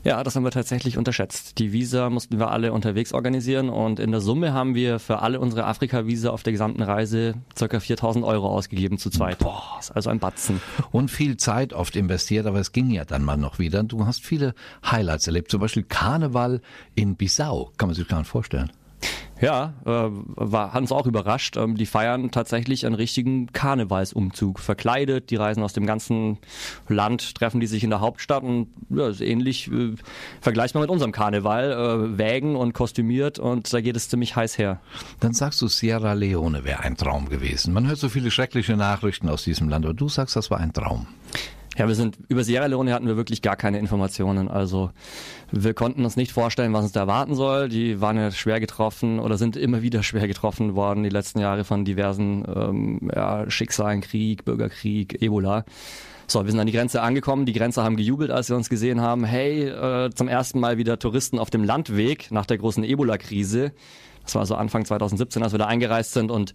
Ja, 0.05 0.25
das 0.25 0.35
haben 0.35 0.43
wir 0.43 0.51
tatsächlich 0.51 0.99
unterschätzt. 0.99 1.61
Die 1.61 1.73
Visa 1.73 2.11
mussten 2.11 2.41
wir 2.41 2.51
alle 2.51 2.73
unterwegs 2.73 3.13
organisieren 3.13 3.69
und 3.69 4.01
in 4.01 4.11
der 4.11 4.21
Summe 4.21 4.53
haben 4.53 4.75
wir 4.75 4.99
für 4.99 5.21
alle 5.21 5.39
unsere 5.39 5.65
Afrika-Visa 5.65 6.31
auf 6.31 6.43
der 6.43 6.53
gesamten 6.53 6.83
Reise 6.83 7.35
ca. 7.57 7.79
4000 7.79 8.25
Euro 8.25 8.49
ausgegeben 8.49 8.99
zu 8.99 9.11
zweit. 9.11 9.39
Boah. 9.39 9.63
Das 9.77 9.91
ist 9.91 9.97
also 9.97 10.11
ein 10.11 10.19
Batzen. 10.19 10.61
Und 10.91 11.11
viel 11.11 11.37
Zeit 11.37 11.73
oft 11.73 11.95
investiert, 11.95 12.47
aber 12.47 12.59
es 12.59 12.73
ging 12.73 12.91
ja 12.91 13.05
dann 13.05 13.25
mal 13.25 13.37
noch 13.37 13.61
wieder. 13.61 13.85
Du 13.85 14.05
hast 14.05 14.25
viele 14.25 14.55
Highlights 14.85 15.29
erlebt, 15.29 15.53
zum 15.53 15.61
Beispiel 15.61 15.85
Karneval 15.85 16.61
in 16.97 17.15
Bissau. 17.15 17.71
Kann 17.77 17.89
man 17.89 17.95
sich 17.95 18.09
gar 18.09 18.19
nicht 18.19 18.29
vorstellen. 18.29 18.73
Ja, 19.43 19.75
äh, 19.85 20.09
war, 20.09 20.73
hat 20.73 20.83
uns 20.83 20.93
auch 20.93 21.07
überrascht. 21.07 21.57
Ähm, 21.57 21.77
die 21.77 21.87
feiern 21.87 22.31
tatsächlich 22.31 22.87
einen 22.87 22.95
richtigen 22.95 23.53
Karnevalsumzug. 23.53 24.61
Verkleidet, 24.61 25.31
die 25.31 25.37
reisen 25.37 25.65
aus 25.65 25.73
dem 25.73 25.85
ganzen 25.85 26.39
Land, 26.89 27.35
treffen 27.35 27.59
die 27.59 27.67
sich 27.67 27.83
in 27.83 27.91
der 27.91 28.01
Hauptstadt 28.01 28.45
und 28.45 28.69
ja, 28.89 29.09
ist 29.09 29.21
ähnlich 29.21 29.69
äh, 29.73 29.95
vergleichbar 30.41 30.81
mit 30.83 30.91
unserem 30.91 31.11
Karneval. 31.11 31.73
Äh, 31.73 32.19
wägen 32.19 32.55
und 32.55 32.73
kostümiert 32.73 33.41
und 33.41 33.73
da 33.73 33.81
geht 33.81 33.97
es 33.97 34.09
ziemlich 34.09 34.37
heiß 34.37 34.59
her. 34.59 34.81
Dann 35.19 35.33
sagst 35.33 35.61
du, 35.61 35.67
Sierra 35.67 36.13
Leone 36.13 36.65
wäre 36.65 36.81
ein 36.81 36.97
Traum 36.97 37.29
gewesen. 37.29 37.73
Man 37.73 37.89
hört 37.89 37.99
so 37.99 38.09
viele 38.09 38.31
schreckliche 38.31 38.77
Nachrichten 38.77 39.29
aus 39.29 39.43
diesem 39.43 39.69
Land, 39.69 39.85
aber 39.85 39.95
du 39.95 40.09
sagst, 40.09 40.37
das 40.37 40.53
war 40.53 40.61
ein 40.61 40.73
Traum. 40.73 41.09
Ja, 41.79 41.89
wir 41.89 41.95
sind 41.95 42.19
über 42.29 42.45
Sierra 42.45 42.67
Leone 42.67 42.93
hatten 42.93 43.07
wir 43.07 43.17
wirklich 43.17 43.41
gar 43.41 43.57
keine 43.57 43.79
Informationen. 43.79 44.49
Also 44.49 44.91
wir 45.51 45.73
konnten 45.73 46.05
uns 46.05 46.17
nicht 46.17 46.33
vorstellen, 46.33 46.73
was 46.75 46.83
uns 46.83 46.93
da 46.93 47.01
erwarten 47.01 47.35
soll. 47.35 47.71
Die 47.71 48.01
waren 48.01 48.19
ja 48.19 48.31
schwer 48.31 48.61
getroffen 48.61 49.19
oder 49.19 49.39
sind 49.39 49.57
immer 49.57 49.81
wieder 49.81 50.03
schwer 50.03 50.29
getroffen 50.29 50.75
worden 50.75 51.03
die 51.03 51.09
letzten 51.09 51.39
Jahre 51.39 51.65
von 51.65 51.85
diversen 51.85 52.45
ähm, 52.55 53.11
ja, 53.15 53.51
Schicksalen, 53.51 54.03
Krieg, 54.03 54.45
Bürgerkrieg, 54.45 55.23
Ebola. 55.23 55.65
So, 56.27 56.45
wir 56.45 56.51
sind 56.51 56.61
an 56.61 56.67
die 56.67 56.73
Grenze 56.73 57.03
angekommen. 57.03 57.47
Die 57.47 57.53
Grenzer 57.53 57.85
haben 57.85 57.97
gejubelt, 57.97 58.31
als 58.31 58.47
sie 58.47 58.55
uns 58.55 58.69
gesehen 58.69 59.01
haben. 59.01 59.25
Hey, 59.25 59.69
äh, 59.69 60.11
zum 60.15 60.29
ersten 60.29 60.61
Mal 60.61 60.79
wieder 60.79 60.99
Touristen 60.99 61.39
auf 61.39 61.51
dem 61.51 61.65
Landweg 61.65 62.31
nach 62.31 62.47
der 62.47 62.59
großen 62.59 62.85
Ebola-Krise. 62.85 63.73
Das 64.25 64.35
war 64.35 64.47
so 64.47 64.55
Anfang 64.55 64.85
2017, 64.85 65.43
als 65.43 65.53
wir 65.53 65.59
da 65.59 65.67
eingereist 65.67 66.13
sind 66.13 66.31
und 66.31 66.55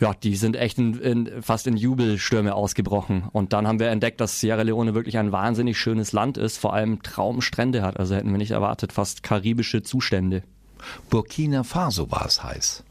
ja, 0.00 0.14
die 0.14 0.36
sind 0.36 0.56
echt 0.56 0.78
in, 0.78 0.98
in, 1.00 1.42
fast 1.42 1.66
in 1.66 1.76
Jubelstürme 1.76 2.54
ausgebrochen. 2.54 3.24
Und 3.32 3.52
dann 3.52 3.66
haben 3.66 3.80
wir 3.80 3.88
entdeckt, 3.88 4.20
dass 4.20 4.40
Sierra 4.40 4.62
Leone 4.62 4.94
wirklich 4.94 5.18
ein 5.18 5.32
wahnsinnig 5.32 5.78
schönes 5.78 6.12
Land 6.12 6.38
ist, 6.38 6.58
vor 6.58 6.72
allem 6.72 7.02
Traumstrände 7.02 7.82
hat. 7.82 7.98
Also 7.98 8.14
hätten 8.14 8.30
wir 8.30 8.38
nicht 8.38 8.52
erwartet, 8.52 8.92
fast 8.92 9.22
karibische 9.22 9.82
Zustände. 9.82 10.42
Burkina 11.10 11.62
Faso 11.62 12.10
war 12.10 12.26
es 12.26 12.42
heiß. 12.42 12.84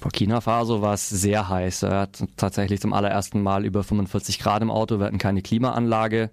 Burkina 0.00 0.40
Faso 0.40 0.82
war 0.82 0.94
es 0.94 1.08
sehr 1.08 1.48
heiß. 1.48 1.84
Er 1.84 2.00
hat 2.00 2.24
tatsächlich 2.36 2.80
zum 2.80 2.92
allerersten 2.92 3.40
Mal 3.40 3.64
über 3.64 3.84
45 3.84 4.38
Grad 4.40 4.62
im 4.62 4.70
Auto. 4.70 4.98
Wir 4.98 5.06
hatten 5.06 5.18
keine 5.18 5.42
Klimaanlage. 5.42 6.30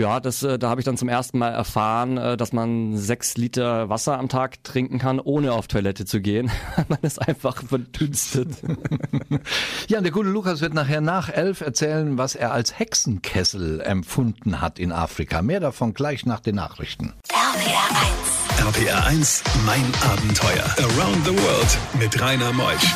Ja, 0.00 0.18
das, 0.18 0.42
äh, 0.42 0.58
da 0.58 0.70
habe 0.70 0.80
ich 0.80 0.86
dann 0.86 0.96
zum 0.96 1.10
ersten 1.10 1.36
Mal 1.36 1.50
erfahren, 1.50 2.16
äh, 2.16 2.38
dass 2.38 2.54
man 2.54 2.96
sechs 2.96 3.36
Liter 3.36 3.90
Wasser 3.90 4.18
am 4.18 4.30
Tag 4.30 4.64
trinken 4.64 4.98
kann, 4.98 5.20
ohne 5.20 5.52
auf 5.52 5.68
Toilette 5.68 6.06
zu 6.06 6.22
gehen. 6.22 6.50
man 6.88 7.00
ist 7.02 7.20
einfach 7.20 7.62
verdünstet. 7.62 8.48
ja, 9.88 9.98
und 9.98 10.04
der 10.04 10.10
gute 10.10 10.30
Lukas 10.30 10.62
wird 10.62 10.72
nachher 10.72 11.02
nach 11.02 11.28
elf 11.28 11.60
erzählen, 11.60 12.16
was 12.16 12.34
er 12.34 12.50
als 12.50 12.78
Hexenkessel 12.78 13.82
empfunden 13.82 14.62
hat 14.62 14.78
in 14.78 14.90
Afrika. 14.90 15.42
Mehr 15.42 15.60
davon 15.60 15.92
gleich 15.92 16.24
nach 16.24 16.40
den 16.40 16.54
Nachrichten. 16.54 17.12
RPR 17.28 18.70
1. 18.70 18.78
RPR 18.78 19.06
1, 19.06 19.44
mein 19.66 19.84
Abenteuer. 20.10 20.64
Around 20.78 21.26
the 21.26 21.32
World 21.32 21.78
mit 21.98 22.18
Rainer 22.18 22.54
Meusch. 22.54 22.94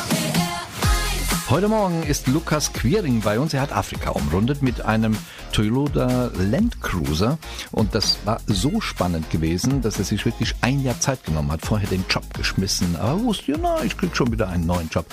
Heute 1.51 1.67
Morgen 1.67 2.01
ist 2.01 2.25
Lukas 2.25 2.73
Quiring 2.73 3.21
bei 3.21 3.39
uns. 3.39 3.53
Er 3.53 3.61
hat 3.61 3.71
Afrika 3.71 4.09
umrundet 4.09 4.63
mit 4.63 4.81
einem 4.81 5.15
Toyota 5.55 6.31
Land 6.37 6.81
Cruiser. 6.81 7.37
Und 7.71 7.95
das 7.95 8.17
war 8.25 8.41
so 8.45 8.81
spannend 8.81 9.29
gewesen, 9.29 9.81
dass 9.81 9.97
er 9.99 10.03
sich 10.03 10.25
wirklich 10.25 10.53
ein 10.59 10.83
Jahr 10.83 10.99
Zeit 10.99 11.23
genommen 11.23 11.49
hat. 11.49 11.61
Vorher 11.61 11.87
den 11.87 12.03
Job 12.09 12.25
geschmissen. 12.33 12.97
Aber 12.97 13.21
wusste, 13.23 13.53
ja, 13.53 13.57
na, 13.61 13.81
ich 13.81 13.95
krieg 13.95 14.13
schon 14.13 14.33
wieder 14.33 14.49
einen 14.49 14.65
neuen 14.65 14.89
Job. 14.89 15.05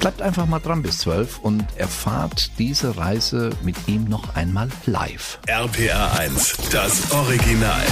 Bleibt 0.00 0.22
einfach 0.22 0.46
mal 0.46 0.60
dran 0.60 0.80
bis 0.80 1.00
12 1.00 1.40
und 1.40 1.62
erfahrt 1.76 2.52
diese 2.58 2.96
Reise 2.96 3.50
mit 3.62 3.76
ihm 3.86 4.04
noch 4.04 4.34
einmal 4.34 4.70
live. 4.86 5.40
RPR 5.46 6.20
1, 6.20 6.56
das 6.72 7.12
Original. 7.12 7.82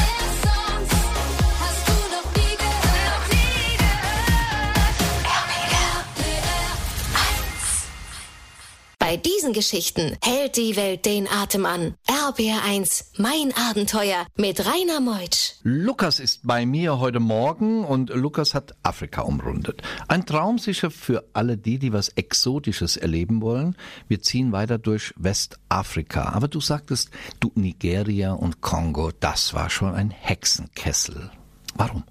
Bei 9.15 9.21
diesen 9.21 9.53
Geschichten 9.53 10.17
hält 10.25 10.57
die 10.57 10.75
Welt 10.75 11.07
den 11.07 11.29
Atem 11.29 11.67
an. 11.67 11.95
RBR1, 12.09 13.13
mein 13.19 13.55
Abenteuer 13.71 14.27
mit 14.37 14.67
Rainer 14.67 14.99
Meutsch. 14.99 15.53
Lukas 15.63 16.19
ist 16.19 16.41
bei 16.43 16.67
mir 16.67 16.99
heute 16.99 17.21
Morgen 17.21 17.85
und 17.85 18.11
Lukas 18.11 18.55
hat 18.55 18.75
Afrika 18.83 19.21
umrundet. 19.21 19.83
Ein 20.09 20.27
Traum 20.27 20.59
sicher 20.59 20.91
für 20.91 21.23
alle 21.33 21.57
die, 21.57 21.79
die 21.79 21.93
was 21.93 22.09
Exotisches 22.09 22.97
erleben 22.97 23.41
wollen. 23.41 23.77
Wir 24.09 24.21
ziehen 24.21 24.51
weiter 24.51 24.79
durch 24.79 25.15
Westafrika. 25.17 26.33
Aber 26.33 26.49
du 26.49 26.61
sagtest, 26.61 27.11
du 27.39 27.53
Nigeria 27.55 28.33
und 28.33 28.63
Kongo, 28.63 29.13
das 29.21 29.55
war 29.55 29.71
schon 29.71 29.95
ein 29.95 30.11
Hexenkessel. 30.11 31.31
Warum? 31.77 32.03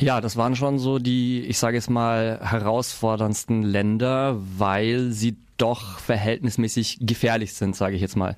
Ja, 0.00 0.22
das 0.22 0.38
waren 0.38 0.56
schon 0.56 0.78
so 0.78 0.98
die, 0.98 1.42
ich 1.42 1.58
sage 1.58 1.76
jetzt 1.76 1.90
mal, 1.90 2.40
herausforderndsten 2.42 3.62
Länder, 3.62 4.38
weil 4.56 5.10
sie 5.10 5.36
doch 5.60 5.98
verhältnismäßig 5.98 6.98
gefährlich 7.00 7.54
sind, 7.54 7.76
sage 7.76 7.94
ich 7.94 8.00
jetzt 8.00 8.16
mal. 8.16 8.36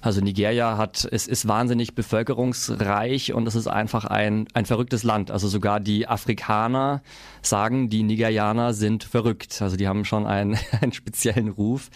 Also 0.00 0.20
Nigeria 0.20 0.76
hat, 0.76 1.06
es 1.10 1.26
ist 1.26 1.48
wahnsinnig 1.48 1.94
bevölkerungsreich 1.94 3.32
und 3.32 3.46
es 3.48 3.54
ist 3.54 3.66
einfach 3.66 4.04
ein, 4.04 4.46
ein 4.54 4.66
verrücktes 4.66 5.02
Land. 5.02 5.30
Also 5.30 5.48
sogar 5.48 5.80
die 5.80 6.06
Afrikaner 6.06 7.02
sagen, 7.42 7.88
die 7.88 8.02
Nigerianer 8.02 8.72
sind 8.72 9.04
verrückt. 9.04 9.60
Also 9.62 9.76
die 9.76 9.88
haben 9.88 10.04
schon 10.04 10.26
einen, 10.26 10.58
einen 10.80 10.92
speziellen 10.92 11.48
Ruf. 11.48 11.90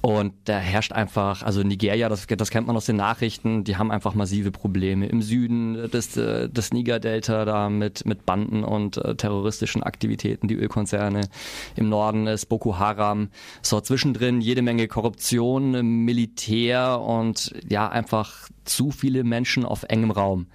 Und 0.00 0.34
da 0.44 0.58
herrscht 0.58 0.92
einfach, 0.92 1.42
also 1.42 1.62
Nigeria, 1.62 2.08
das, 2.08 2.26
das 2.26 2.50
kennt 2.50 2.66
man 2.66 2.76
aus 2.76 2.86
den 2.86 2.96
Nachrichten, 2.96 3.64
die 3.64 3.76
haben 3.76 3.90
einfach 3.90 4.14
massive 4.14 4.50
Probleme. 4.50 5.06
Im 5.06 5.22
Süden 5.22 5.90
des, 5.90 6.12
des 6.12 6.72
Niger-Delta 6.72 7.44
da 7.44 7.68
mit, 7.68 8.06
mit 8.06 8.24
Banden 8.24 8.64
und 8.64 8.96
äh, 8.98 9.16
terroristischen 9.16 9.82
Aktivitäten, 9.82 10.46
die 10.46 10.54
Ölkonzerne. 10.54 11.28
Im 11.76 11.88
Norden 11.88 12.26
ist 12.26 12.46
Boko 12.46 12.78
Haram. 12.78 13.28
So 13.62 13.80
zwischendrin 13.80 14.40
jede 14.40 14.62
Menge 14.62 14.88
Korruption, 14.88 16.04
Militär 16.04 17.00
und 17.00 17.54
ja, 17.68 17.88
einfach 17.88 18.48
zu 18.68 18.90
viele 18.90 19.24
Menschen 19.24 19.64
auf 19.64 19.84
engem 19.84 20.10
Raum. 20.10 20.46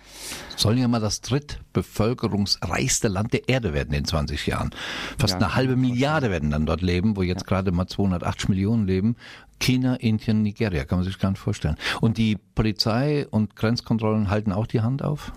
Sollen 0.56 0.78
ja 0.78 0.88
mal 0.88 1.00
das 1.00 1.22
drittbevölkerungsreichste 1.22 3.08
Land 3.08 3.34
der 3.34 3.50
Erde 3.50 3.74
werden 3.74 3.94
in 3.94 4.06
20 4.06 4.48
Jahren. 4.48 4.72
Fast 5.18 5.34
ja, 5.34 5.40
eine 5.40 5.56
halbe 5.56 5.76
Milliarde 5.76 6.30
werden 6.30 6.52
dann 6.52 6.66
dort 6.66 6.82
leben, 6.82 7.18
wo 7.18 7.22
jetzt 7.22 7.42
ja. 7.42 7.48
gerade 7.48 7.72
mal 7.72 7.88
280 7.88 8.50
Millionen 8.50 8.88
leben. 8.88 9.16
China, 9.60 9.96
Indien, 9.96 10.42
Nigeria, 10.42 10.84
kann 10.84 11.00
man 11.00 11.06
sich 11.06 11.20
gar 11.20 11.30
nicht 11.30 11.40
vorstellen. 11.40 11.78
Und 12.02 12.18
die 12.18 12.38
Polizei 12.56 13.28
und 13.30 13.56
Grenzkontrollen 13.56 14.30
halten 14.30 14.52
auch 14.52 14.68
die 14.68 14.82
Hand 14.82 15.04
auf? 15.04 15.32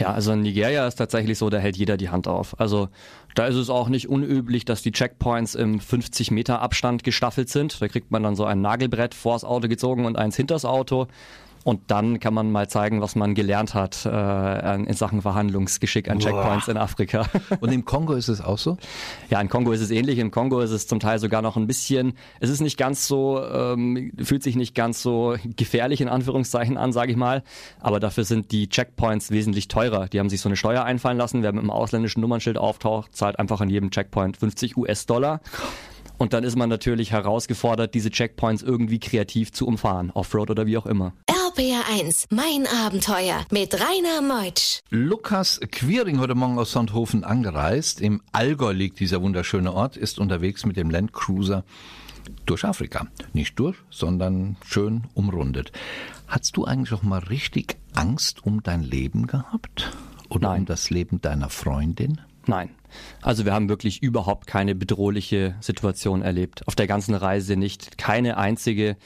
Ja, 0.00 0.14
also 0.14 0.32
in 0.32 0.40
Nigeria 0.40 0.86
ist 0.86 0.94
tatsächlich 0.94 1.36
so, 1.36 1.50
da 1.50 1.58
hält 1.58 1.76
jeder 1.76 1.98
die 1.98 2.08
Hand 2.08 2.26
auf. 2.26 2.58
Also 2.58 2.88
da 3.34 3.46
ist 3.46 3.56
es 3.56 3.68
auch 3.68 3.90
nicht 3.90 4.08
unüblich, 4.08 4.64
dass 4.64 4.80
die 4.80 4.92
Checkpoints 4.92 5.54
im 5.54 5.78
50 5.78 6.30
Meter 6.30 6.62
Abstand 6.62 7.04
gestaffelt 7.04 7.50
sind. 7.50 7.82
Da 7.82 7.88
kriegt 7.88 8.10
man 8.10 8.22
dann 8.22 8.34
so 8.34 8.46
ein 8.46 8.62
Nagelbrett 8.62 9.14
vors 9.14 9.44
Auto 9.44 9.68
gezogen 9.68 10.06
und 10.06 10.16
eins 10.16 10.36
hinters 10.36 10.64
Auto. 10.64 11.06
Und 11.64 11.90
dann 11.90 12.20
kann 12.20 12.32
man 12.32 12.50
mal 12.50 12.68
zeigen, 12.68 13.00
was 13.02 13.16
man 13.16 13.34
gelernt 13.34 13.74
hat 13.74 14.06
äh, 14.06 14.74
in 14.76 14.94
Sachen 14.94 15.20
Verhandlungsgeschick 15.20 16.10
an 16.10 16.18
Checkpoints 16.18 16.66
Boah. 16.66 16.72
in 16.72 16.76
Afrika. 16.78 17.26
Und 17.60 17.70
im 17.72 17.84
Kongo 17.84 18.14
ist 18.14 18.28
es 18.28 18.40
auch 18.40 18.58
so? 18.58 18.78
Ja, 19.28 19.40
in 19.40 19.48
Kongo 19.48 19.72
ist 19.72 19.80
es 19.80 19.90
ähnlich. 19.90 20.18
Im 20.18 20.30
Kongo 20.30 20.60
ist 20.60 20.70
es 20.70 20.86
zum 20.86 21.00
Teil 21.00 21.18
sogar 21.18 21.42
noch 21.42 21.56
ein 21.56 21.66
bisschen, 21.66 22.14
es 22.40 22.48
ist 22.48 22.60
nicht 22.60 22.78
ganz 22.78 23.06
so, 23.06 23.44
ähm, 23.44 24.12
fühlt 24.22 24.42
sich 24.42 24.56
nicht 24.56 24.74
ganz 24.74 25.02
so 25.02 25.36
gefährlich 25.56 26.00
in 26.00 26.08
Anführungszeichen 26.08 26.78
an, 26.78 26.92
sage 26.92 27.12
ich 27.12 27.18
mal. 27.18 27.42
Aber 27.80 28.00
dafür 28.00 28.24
sind 28.24 28.52
die 28.52 28.68
Checkpoints 28.68 29.30
wesentlich 29.30 29.68
teurer. 29.68 30.08
Die 30.08 30.18
haben 30.18 30.30
sich 30.30 30.40
so 30.40 30.48
eine 30.48 30.56
Steuer 30.56 30.84
einfallen 30.84 31.18
lassen. 31.18 31.42
Wer 31.42 31.52
mit 31.52 31.60
einem 31.60 31.70
ausländischen 31.70 32.20
Nummernschild 32.20 32.56
auftaucht, 32.56 33.14
zahlt 33.14 33.38
einfach 33.38 33.60
an 33.60 33.68
jedem 33.68 33.90
Checkpoint 33.90 34.38
50 34.38 34.76
US-Dollar. 34.76 35.40
Und 36.20 36.34
dann 36.34 36.44
ist 36.44 36.54
man 36.54 36.68
natürlich 36.68 37.12
herausgefordert, 37.12 37.94
diese 37.94 38.10
Checkpoints 38.10 38.62
irgendwie 38.62 38.98
kreativ 38.98 39.52
zu 39.52 39.66
umfahren, 39.66 40.10
Offroad 40.10 40.50
oder 40.50 40.66
wie 40.66 40.76
auch 40.76 40.84
immer. 40.84 41.14
RPR1, 41.26 42.26
mein 42.28 42.66
Abenteuer 42.66 43.46
mit 43.50 43.72
Rainer 43.72 44.20
Meutsch. 44.20 44.80
Lukas 44.90 45.60
Quiring 45.72 46.20
heute 46.20 46.34
Morgen 46.34 46.58
aus 46.58 46.72
Sonthofen 46.72 47.24
angereist. 47.24 48.02
Im 48.02 48.20
Allgäu 48.32 48.72
liegt 48.72 49.00
dieser 49.00 49.22
wunderschöne 49.22 49.72
Ort, 49.72 49.96
ist 49.96 50.18
unterwegs 50.18 50.66
mit 50.66 50.76
dem 50.76 50.90
Landcruiser 50.90 51.64
durch 52.44 52.66
Afrika. 52.66 53.06
Nicht 53.32 53.58
durch, 53.58 53.76
sondern 53.88 54.56
schön 54.66 55.04
umrundet. 55.14 55.72
Hast 56.28 56.54
du 56.58 56.66
eigentlich 56.66 56.92
auch 56.92 57.02
mal 57.02 57.20
richtig 57.20 57.78
Angst 57.94 58.44
um 58.44 58.62
dein 58.62 58.82
Leben 58.82 59.26
gehabt? 59.26 59.90
Oder 60.28 60.50
Nein. 60.50 60.60
um 60.60 60.66
das 60.66 60.90
Leben 60.90 61.22
deiner 61.22 61.48
Freundin? 61.48 62.20
Nein. 62.50 62.70
Also 63.22 63.44
wir 63.44 63.52
haben 63.52 63.68
wirklich 63.68 64.02
überhaupt 64.02 64.48
keine 64.48 64.74
bedrohliche 64.74 65.54
Situation 65.60 66.20
erlebt. 66.20 66.66
Auf 66.66 66.74
der 66.74 66.88
ganzen 66.88 67.14
Reise 67.14 67.54
nicht. 67.54 67.96
Keine 67.96 68.38
einzige. 68.38 68.96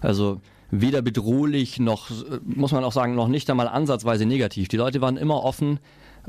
Also 0.00 0.40
weder 0.70 1.02
bedrohlich 1.02 1.78
noch, 1.80 2.08
muss 2.42 2.72
man 2.72 2.84
auch 2.84 2.92
sagen, 2.92 3.14
noch 3.14 3.28
nicht 3.28 3.50
einmal 3.50 3.68
ansatzweise 3.68 4.24
negativ. 4.24 4.68
Die 4.68 4.78
Leute 4.78 5.02
waren 5.02 5.18
immer 5.18 5.44
offen. 5.44 5.80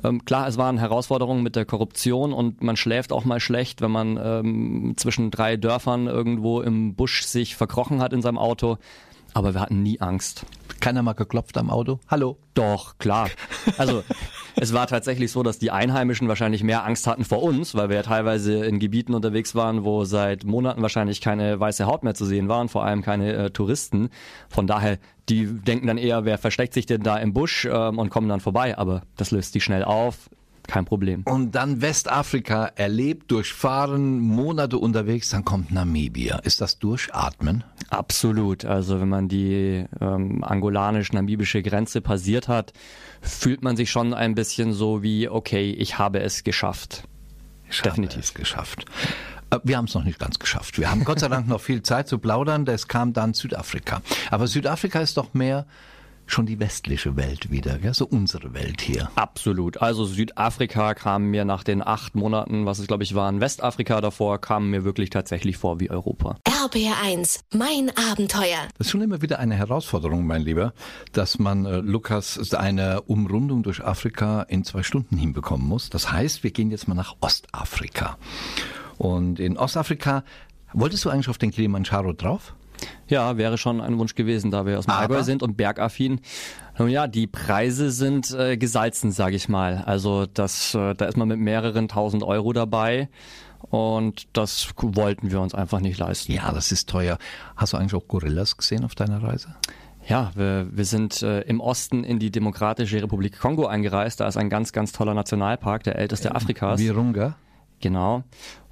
Ähm, 0.04 0.26
klar, 0.26 0.50
es 0.50 0.58
waren 0.58 0.78
Herausforderungen 0.78 1.44
mit 1.44 1.56
der 1.56 1.64
Korruption 1.64 2.34
und 2.34 2.62
man 2.62 2.76
schläft 2.76 3.14
auch 3.14 3.24
mal 3.24 3.40
schlecht, 3.40 3.80
wenn 3.80 3.92
man 3.92 4.20
ähm, 4.22 4.94
zwischen 4.98 5.32
drei 5.32 5.56
Dörfern 5.56 6.08
irgendwo 6.08 6.60
im 6.60 6.94
Busch 6.94 7.24
sich 7.24 7.56
verkrochen 7.56 8.02
hat 8.02 8.12
in 8.12 8.22
seinem 8.22 8.38
Auto. 8.38 8.78
Aber 9.34 9.54
wir 9.54 9.62
hatten 9.62 9.82
nie 9.82 10.02
Angst. 10.02 10.46
Keiner 10.82 11.04
mal 11.04 11.14
geklopft 11.14 11.58
am 11.58 11.70
Auto? 11.70 12.00
Hallo? 12.10 12.38
Doch, 12.54 12.98
klar. 12.98 13.30
Also 13.78 14.04
es 14.62 14.74
war 14.74 14.88
tatsächlich 14.88 15.32
so, 15.32 15.42
dass 15.42 15.58
die 15.58 15.72
Einheimischen 15.72 16.28
wahrscheinlich 16.28 16.64
mehr 16.64 16.86
Angst 16.86 17.08
hatten 17.08 17.24
vor 17.24 17.42
uns, 17.42 17.76
weil 17.76 17.88
wir 17.88 17.96
ja 17.96 18.04
teilweise 18.04 18.66
in 18.66 18.80
Gebieten 18.80 19.14
unterwegs 19.14 19.56
waren, 19.56 19.86
wo 19.86 20.04
seit 20.04 20.44
Monaten 20.44 20.82
wahrscheinlich 20.82 21.22
keine 21.22 21.60
weiße 21.60 21.86
Haut 21.86 22.04
mehr 22.04 22.14
zu 22.14 22.26
sehen 22.26 22.50
war 22.50 22.60
und 22.60 22.70
vor 22.70 22.84
allem 22.84 23.02
keine 23.02 23.34
äh, 23.34 23.50
Touristen. 23.52 24.10
Von 24.50 24.68
daher, 24.68 24.98
die 25.30 25.46
denken 25.46 25.88
dann 25.88 25.98
eher, 25.98 26.26
wer 26.26 26.38
versteckt 26.38 26.74
sich 26.74 26.86
denn 26.86 27.04
da 27.04 27.18
im 27.18 27.34
Busch 27.34 27.66
ähm, 27.72 28.00
und 28.00 28.10
kommen 28.10 28.28
dann 28.28 28.42
vorbei. 28.42 28.78
Aber 28.78 29.04
das 29.16 29.32
löst 29.32 29.56
die 29.56 29.62
schnell 29.62 29.84
auf 29.84 30.30
kein 30.70 30.86
Problem. 30.86 31.24
Und 31.26 31.52
dann 31.56 31.82
Westafrika 31.82 32.66
erlebt, 32.76 33.32
durchfahren, 33.32 34.20
Monate 34.20 34.78
unterwegs, 34.78 35.30
dann 35.30 35.44
kommt 35.44 35.72
Namibia. 35.72 36.38
Ist 36.40 36.62
das 36.62 36.80
Durchatmen? 36.80 37.64
Absolut. 37.90 38.66
Also 38.66 39.02
wenn 39.02 39.10
man 39.10 39.28
die 39.28 39.86
ähm, 40.00 40.44
angolanisch-namibische 40.44 41.62
Grenze 41.64 42.02
passiert 42.02 42.48
hat, 42.48 42.74
fühlt 43.22 43.64
man 43.64 43.76
sich 43.76 43.90
schon 43.90 44.14
ein 44.14 44.36
bisschen 44.36 44.74
so 44.74 45.04
wie, 45.04 45.28
okay, 45.28 45.72
ich 45.72 45.98
habe 45.98 46.20
es 46.22 46.44
geschafft. 46.44 47.04
Ich 47.70 47.82
Definitiv. 47.82 48.18
habe 48.18 48.24
es 48.24 48.34
geschafft. 48.34 48.86
Äh, 49.50 49.60
wir 49.64 49.78
haben 49.78 49.86
es 49.86 49.94
noch 49.94 50.04
nicht 50.04 50.20
ganz 50.20 50.40
geschafft. 50.40 50.78
Wir 50.78 50.90
haben 50.90 51.04
Gott 51.04 51.20
sei 51.20 51.28
Dank 51.28 51.48
noch 51.48 51.62
viel 51.62 51.84
Zeit 51.84 52.08
zu 52.08 52.20
plaudern. 52.20 52.66
Das 52.66 52.88
kam 52.88 53.14
dann 53.14 53.34
Südafrika. 53.34 54.02
Aber 54.32 54.48
Südafrika 54.48 55.00
ist 55.00 55.18
doch 55.18 55.34
mehr 55.34 55.66
schon 56.32 56.46
die 56.46 56.60
westliche 56.60 57.16
Welt 57.16 57.52
wieder, 57.52 57.78
gell? 57.80 57.94
so 57.94 58.06
unsere 58.06 58.54
Welt 58.54 58.82
hier. 58.82 59.10
Absolut. 59.16 59.82
Also 59.82 60.06
Südafrika 60.06 60.94
kam 60.94 61.26
mir 61.26 61.46
nach 61.46 61.64
den 61.64 61.86
acht 61.86 62.16
Monaten, 62.16 62.66
was 62.66 62.80
es 62.80 62.88
glaube 62.88 63.04
ich 63.04 63.16
waren, 63.16 63.42
Westafrika 63.42 64.02
davor, 64.02 64.40
kam 64.40 64.70
mir 64.70 64.84
wirklich 64.84 65.10
tatsächlich 65.10 65.58
vor 65.58 65.80
wie 65.80 65.90
Europa. 65.90 66.38
RBR1, 66.46 67.40
mein 67.54 67.92
Abenteuer. 68.12 68.68
Das 68.78 68.88
ist 68.88 68.92
schon 68.92 69.02
immer 69.02 69.22
wieder 69.22 69.40
eine 69.40 69.56
Herausforderung, 69.56 70.26
mein 70.26 70.42
Lieber, 70.42 70.74
dass 71.14 71.40
man 71.40 71.66
äh, 71.66 71.78
Lukas 71.78 72.54
eine 72.54 73.02
Umrundung 73.02 73.64
durch 73.64 73.84
Afrika 73.84 74.44
in 74.44 74.64
zwei 74.64 74.84
Stunden 74.84 75.18
hinbekommen 75.18 75.68
muss. 75.68 75.90
Das 75.90 76.12
heißt, 76.12 76.44
wir 76.44 76.52
gehen 76.52 76.72
jetzt 76.72 76.88
mal 76.88 76.96
nach 76.96 77.16
Ostafrika. 77.22 78.18
Und 78.98 79.40
in 79.40 79.58
Ostafrika, 79.58 80.24
wolltest 80.74 81.06
du 81.06 81.10
eigentlich 81.10 81.30
auf 81.30 81.38
den 81.38 81.52
Kilimanjaro 81.52 82.14
drauf? 82.14 82.54
Ja, 83.08 83.38
wäre 83.38 83.58
schon 83.58 83.82
ein 83.82 83.98
Wunsch 83.98 84.16
gewesen, 84.16 84.52
da 84.52 84.66
wir 84.66 84.80
aus 84.80 84.86
dem 84.86 84.94
Allgäu 84.94 85.24
sind 85.24 85.44
und 85.44 85.58
bergaffin. 85.58 86.22
Nun 86.78 86.90
ja, 86.90 87.08
die 87.08 87.28
Preise 87.28 87.92
sind 87.92 88.32
äh, 88.32 88.58
gesalzen, 88.58 89.12
sage 89.12 89.36
ich 89.36 89.50
mal. 89.50 89.84
Also 89.86 90.26
das, 90.26 90.74
äh, 90.76 90.94
da 90.96 91.06
ist 91.06 91.18
man 91.18 91.28
mit 91.28 91.40
mehreren 91.40 91.88
tausend 91.88 92.24
Euro 92.24 92.54
dabei. 92.54 93.10
Und 93.70 94.28
das 94.34 94.70
wollten 94.78 95.32
wir 95.32 95.42
uns 95.42 95.54
einfach 95.54 95.80
nicht 95.80 96.00
leisten. 96.00 96.32
Ja, 96.32 96.52
das 96.52 96.72
ist 96.72 96.90
teuer. 96.90 97.18
Hast 97.56 97.74
du 97.74 97.78
eigentlich 97.78 97.94
auch 97.94 98.08
Gorillas 98.08 98.58
gesehen 98.58 98.86
auf 98.86 98.96
deiner 98.96 99.22
Reise? 99.22 99.56
Ja, 100.08 100.32
wir, 100.36 100.68
wir 100.72 100.86
sind 100.86 101.22
äh, 101.22 101.42
im 101.42 101.60
Osten 101.60 102.04
in 102.04 102.20
die 102.20 102.32
Demokratische 102.32 103.02
Republik 103.02 103.38
Kongo 103.40 103.68
eingereist. 103.68 104.20
Da 104.20 104.28
ist 104.28 104.38
ein 104.38 104.50
ganz, 104.50 104.72
ganz 104.72 104.92
toller 104.92 105.14
Nationalpark, 105.14 105.84
der 105.84 105.98
älteste 105.98 106.34
Afrikas. 106.34 106.80
Virunga. 106.80 107.36
Genau. 107.82 108.24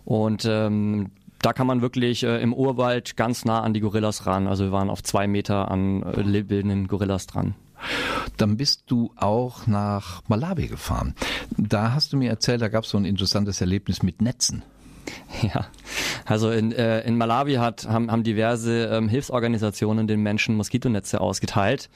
Und 0.05 0.45
ähm, 0.45 1.11
da 1.41 1.53
kann 1.53 1.67
man 1.67 1.81
wirklich 1.81 2.23
äh, 2.23 2.41
im 2.41 2.53
Urwald 2.53 3.15
ganz 3.17 3.45
nah 3.45 3.61
an 3.61 3.73
die 3.73 3.79
Gorillas 3.79 4.25
ran. 4.25 4.47
Also 4.47 4.65
wir 4.65 4.71
waren 4.71 4.89
auf 4.89 5.03
zwei 5.03 5.27
Meter 5.27 5.69
an 5.71 6.03
äh, 6.03 6.23
bildenden 6.43 6.87
Gorillas 6.87 7.27
dran. 7.27 7.55
Dann 8.37 8.57
bist 8.57 8.83
du 8.87 9.11
auch 9.15 9.67
nach 9.67 10.21
Malawi 10.27 10.67
gefahren. 10.67 11.15
Da 11.57 11.93
hast 11.93 12.13
du 12.13 12.17
mir 12.17 12.29
erzählt, 12.29 12.61
da 12.61 12.69
gab 12.69 12.83
es 12.83 12.89
so 12.89 12.97
ein 12.97 13.05
interessantes 13.05 13.61
Erlebnis 13.61 14.01
mit 14.03 14.21
Netzen. 14.21 14.63
Ja, 15.41 15.67
also 16.25 16.49
in, 16.49 16.71
äh, 16.71 17.01
in 17.01 17.17
Malawi 17.17 17.55
hat, 17.55 17.87
haben, 17.87 18.11
haben 18.11 18.23
diverse 18.23 18.85
ähm, 18.91 19.07
Hilfsorganisationen 19.07 20.07
den 20.07 20.21
Menschen 20.21 20.55
Moskitonetze 20.55 21.21
ausgeteilt. 21.21 21.89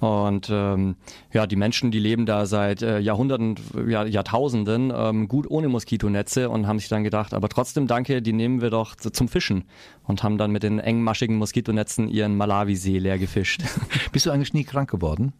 Und 0.00 0.48
ähm, 0.50 0.96
ja, 1.32 1.46
die 1.46 1.56
Menschen, 1.56 1.90
die 1.90 2.00
leben 2.00 2.26
da 2.26 2.46
seit 2.46 2.82
äh, 2.82 2.98
Jahrhunderten, 2.98 3.56
ja, 3.86 4.04
Jahrtausenden 4.04 4.92
ähm, 4.94 5.28
gut 5.28 5.48
ohne 5.48 5.68
Moskitonetze 5.68 6.50
und 6.50 6.66
haben 6.66 6.78
sich 6.78 6.88
dann 6.88 7.04
gedacht, 7.04 7.32
aber 7.32 7.48
trotzdem 7.48 7.86
danke, 7.86 8.20
die 8.20 8.32
nehmen 8.32 8.60
wir 8.60 8.70
doch 8.70 8.96
zum 8.96 9.28
Fischen 9.28 9.64
und 10.06 10.22
haben 10.22 10.36
dann 10.36 10.50
mit 10.50 10.62
den 10.62 10.80
engmaschigen 10.80 11.36
Moskitonetzen 11.36 12.08
ihren 12.08 12.36
Malawisee 12.36 12.98
leer 12.98 13.18
gefischt. 13.18 13.62
Bist 14.12 14.26
du 14.26 14.30
eigentlich 14.30 14.52
nie 14.52 14.64
krank 14.64 14.90
geworden? 14.90 15.32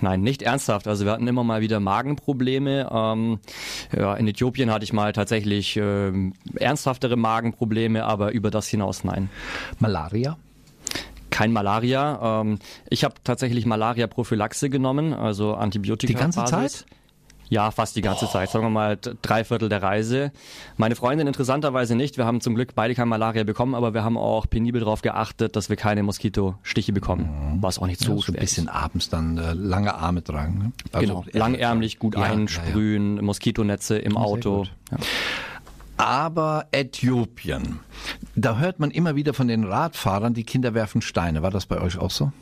Nein, 0.00 0.22
nicht 0.22 0.42
ernsthaft. 0.42 0.88
Also 0.88 1.04
wir 1.04 1.12
hatten 1.12 1.28
immer 1.28 1.44
mal 1.44 1.60
wieder 1.60 1.78
Magenprobleme. 1.78 2.88
Ähm, 2.90 3.38
ja, 3.94 4.14
in 4.14 4.26
Äthiopien 4.26 4.70
hatte 4.72 4.84
ich 4.84 4.92
mal 4.92 5.12
tatsächlich 5.12 5.76
äh, 5.76 6.10
ernsthaftere 6.56 7.16
Magenprobleme, 7.16 8.04
aber 8.04 8.32
über 8.32 8.50
das 8.50 8.68
hinaus 8.68 9.04
nein. 9.04 9.30
Malaria? 9.78 10.36
kein 11.38 11.52
Malaria. 11.52 12.40
Ähm, 12.40 12.58
ich 12.90 13.04
habe 13.04 13.14
tatsächlich 13.22 13.64
Malaria-Prophylaxe 13.64 14.70
genommen, 14.70 15.12
also 15.12 15.54
Antibiotika. 15.54 16.12
Die 16.12 16.18
ganze 16.18 16.44
Zeit? 16.46 16.84
Ja, 17.48 17.70
fast 17.70 17.96
die 17.96 18.02
ganze 18.02 18.28
Zeit. 18.28 18.50
Sagen 18.50 18.64
wir 18.64 18.70
mal 18.70 18.98
drei 19.22 19.44
Viertel 19.44 19.68
der 19.68 19.82
Reise. 19.82 20.32
Meine 20.76 20.96
Freundin 20.96 21.26
interessanterweise 21.26 21.94
nicht. 21.94 22.18
Wir 22.18 22.26
haben 22.26 22.40
zum 22.40 22.54
Glück 22.54 22.74
beide 22.74 22.94
kein 22.94 23.08
Malaria 23.08 23.44
bekommen, 23.44 23.74
aber 23.74 23.94
wir 23.94 24.04
haben 24.04 24.18
auch 24.18 24.50
penibel 24.50 24.80
darauf 24.80 25.00
geachtet, 25.00 25.56
dass 25.56 25.70
wir 25.70 25.76
keine 25.76 26.02
Moskitostiche 26.02 26.92
bekommen. 26.92 27.54
Mhm. 27.54 27.62
Was 27.62 27.78
auch 27.78 27.86
nicht 27.86 28.00
so 28.00 28.16
ja, 28.16 28.22
schwer. 28.22 28.34
ein 28.34 28.40
bisschen 28.40 28.68
abends 28.68 29.08
dann 29.08 29.38
äh, 29.38 29.54
lange 29.54 29.94
Arme 29.94 30.22
tragen. 30.22 30.58
Ne? 30.58 30.72
Also, 30.92 31.06
genau, 31.06 31.24
langärmlich 31.32 31.98
gut 31.98 32.16
ja, 32.16 32.24
einsprühen, 32.24 33.16
ja, 33.16 33.22
Moskitonetze 33.22 33.96
im 33.96 34.16
Auto. 34.16 34.66
Aber 35.98 36.66
Äthiopien, 36.70 37.80
da 38.36 38.58
hört 38.58 38.78
man 38.78 38.92
immer 38.92 39.16
wieder 39.16 39.34
von 39.34 39.48
den 39.48 39.64
Radfahrern, 39.64 40.32
die 40.32 40.44
Kinder 40.44 40.72
werfen 40.72 41.02
Steine. 41.02 41.42
War 41.42 41.50
das 41.50 41.66
bei 41.66 41.80
euch 41.80 41.98
auch 41.98 42.12
so? 42.12 42.32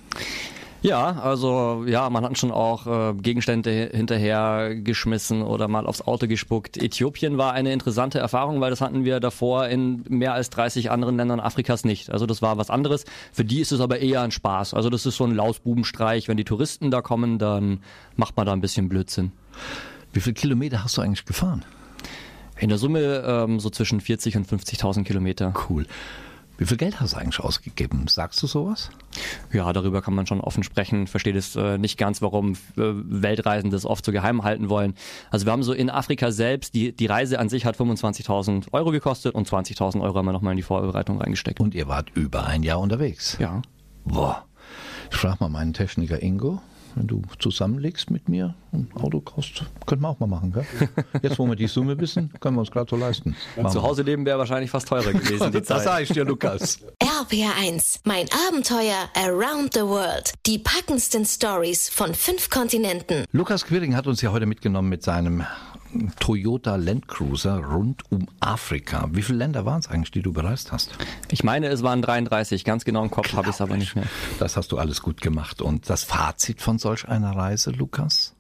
Ja, 0.83 1.13
also 1.23 1.85
ja, 1.87 2.09
man 2.11 2.23
hat 2.25 2.39
schon 2.39 2.53
auch 2.53 2.87
äh, 2.87 3.15
Gegenstände 3.15 3.91
hinterher 3.93 4.75
geschmissen 4.75 5.43
oder 5.43 5.69
mal 5.69 5.87
aufs 5.87 6.03
Auto 6.03 6.27
gespuckt. 6.27 6.77
Äthiopien 6.77 7.39
war 7.39 7.55
eine 7.55 7.73
interessante 7.73 8.19
Erfahrung, 8.19 8.61
weil 8.61 8.71
das 8.71 8.83
hatten 8.83 9.05
wir 9.05 9.19
davor 9.19 9.69
in 9.69 10.05
mehr 10.09 10.35
als 10.35 10.51
30 10.51 10.91
anderen 10.91 11.17
Ländern 11.17 11.41
Afrikas 11.41 11.85
nicht. 11.85 12.11
Also 12.11 12.27
das 12.27 12.43
war 12.43 12.59
was 12.59 12.69
anderes. 12.69 13.05
Für 13.33 13.45
die 13.45 13.61
ist 13.61 13.73
es 13.73 13.81
aber 13.81 14.01
eher 14.01 14.21
ein 14.21 14.31
Spaß. 14.33 14.75
Also 14.75 14.91
das 14.91 15.07
ist 15.07 15.17
so 15.17 15.25
ein 15.25 15.35
Lausbubenstreich. 15.35 16.29
Wenn 16.29 16.37
die 16.37 16.45
Touristen 16.45 16.91
da 16.91 17.01
kommen, 17.01 17.39
dann 17.39 17.81
macht 18.17 18.37
man 18.37 18.45
da 18.45 18.53
ein 18.53 18.61
bisschen 18.61 18.89
Blödsinn. 18.91 19.33
Wie 20.13 20.21
viele 20.21 20.35
Kilometer 20.35 20.85
hast 20.85 20.99
du 20.99 21.01
eigentlich 21.01 21.25
gefahren? 21.25 21.65
In 22.59 22.69
der 22.69 22.79
Summe 22.79 23.23
ähm, 23.27 23.61
so 23.61 23.71
zwischen 23.71 24.01
40 24.01 24.37
und 24.37 24.49
50.000 24.49 25.05
Kilometer. 25.05 25.53
Cool. 25.69 25.87
Wie 26.59 26.65
viel 26.65 26.79
Geld 26.79 27.01
hast 27.01 27.13
du 27.13 27.19
eigentlich 27.19 27.41
ausgegeben? 27.41 28.07
Sagst 28.09 28.43
du 28.43 28.47
sowas? 28.47 28.91
Ja, 29.53 29.71
darüber 29.75 30.01
kann 30.01 30.15
man 30.15 30.27
schon 30.27 30.41
offen 30.41 30.63
sprechen. 30.63 31.07
Versteht 31.07 31.37
es 31.37 31.55
äh, 31.55 31.77
nicht 31.77 31.99
ganz, 31.99 32.23
warum 32.23 32.53
äh, 32.53 32.57
Weltreisende 32.77 33.77
das 33.77 33.85
oft 33.85 34.05
so 34.05 34.11
geheim 34.11 34.43
halten 34.43 34.71
wollen. 34.71 34.95
Also 35.31 35.45
wir 35.45 35.53
haben 35.53 35.63
so 35.63 35.75
in 35.75 35.91
Afrika 35.91 36.33
selbst, 36.33 36.75
die, 36.75 36.93
die 36.93 37.07
Reise 37.07 37.39
an 37.41 37.51
sich 37.51 37.67
hat 37.67 37.77
25.000 37.77 38.73
Euro 38.73 38.91
gekostet 38.91 39.35
und 39.35 39.47
20.000 39.47 40.01
Euro 40.01 40.17
haben 40.17 40.27
wir 40.27 40.33
nochmal 40.33 40.53
in 40.53 40.57
die 40.57 40.63
Vorbereitung 40.63 41.21
reingesteckt. 41.21 41.61
Und 41.61 41.75
ihr 41.75 41.89
wart 41.89 42.11
über 42.15 42.47
ein 42.47 42.63
Jahr 42.63 42.81
unterwegs? 42.81 43.37
Ja. 43.39 43.61
Boah. 44.07 44.47
Ich 45.11 45.17
frage 45.17 45.37
mal 45.41 45.51
meinen 45.51 45.75
Techniker 45.75 46.23
Ingo, 46.23 46.63
wenn 46.97 47.07
du 47.07 47.23
zusammenlegst 47.39 48.11
mit 48.11 48.29
mir 48.29 48.55
ein 48.73 48.89
Auto 48.95 49.21
kaufst, 49.21 49.65
könnten 49.87 50.03
wir 50.03 50.09
auch 50.09 50.19
mal 50.19 50.27
machen. 50.27 50.53
Gell? 50.53 50.67
Jetzt, 51.23 51.39
wo 51.39 51.47
wir 51.47 51.55
die 51.55 51.67
Summe 51.67 52.01
wissen, 52.01 52.33
können 52.41 52.57
wir 52.57 52.61
uns 52.61 52.71
gerade 52.71 52.89
so 52.89 52.97
leisten. 52.97 53.37
Machen 53.57 53.71
Zu 53.71 53.83
Hause 53.83 54.03
leben 54.03 54.25
wäre 54.25 54.39
wahrscheinlich 54.39 54.71
fast 54.71 54.89
teurer 54.89 55.13
gewesen. 55.13 55.53
Die 55.53 55.61
das 55.63 55.85
sage 55.85 56.05
ich 56.05 56.09
dir, 56.09 56.25
Lukas. 56.25 56.81
RPR1, 57.01 58.01
mein 58.05 58.27
Abenteuer 58.49 59.09
Around 59.15 59.75
the 59.75 59.81
World. 59.81 60.33
Die 60.47 60.59
packendsten 60.59 61.27
Stories 61.27 61.91
von 61.91 62.15
fünf 62.15 62.49
Kontinenten. 62.49 63.25
Lukas 63.33 63.67
Quiring 63.67 63.95
hat 63.95 64.07
uns 64.07 64.23
ja 64.23 64.33
heute 64.33 64.47
mitgenommen 64.47 64.89
mit 64.89 65.03
seinem 65.03 65.45
Toyota 66.21 66.77
Land 66.77 67.09
Cruiser 67.09 67.65
rund 67.65 68.03
um 68.11 68.29
Afrika. 68.41 69.09
Wie 69.13 69.23
viele 69.23 69.39
Länder 69.39 69.65
waren 69.65 69.81
es 69.81 69.89
eigentlich, 69.89 70.11
die 70.11 70.23
du 70.23 70.33
bereist 70.33 70.73
hast? 70.73 70.97
Ich 71.31 71.45
meine, 71.45 71.69
es 71.69 71.83
waren 71.83 72.03
33. 72.03 72.65
Ganz 72.65 72.85
genau 72.85 73.03
im 73.03 73.11
Kopf 73.11 73.33
habe 73.35 73.49
ich 73.49 73.55
es 73.55 73.61
aber 73.61 73.77
nicht 73.77 73.97
mehr. 73.97 74.07
Das 74.39 74.57
hast 74.57 74.73
du 74.73 74.79
alles 74.79 75.03
gut 75.03 75.21
gemacht. 75.21 75.63
Und 75.63 75.91
das 75.91 76.05
Fazit 76.05 76.61
von 76.61 76.79
solch 76.79 77.09
einer 77.09 77.37
Reise, 77.37 77.71
Lukas? 77.71 78.35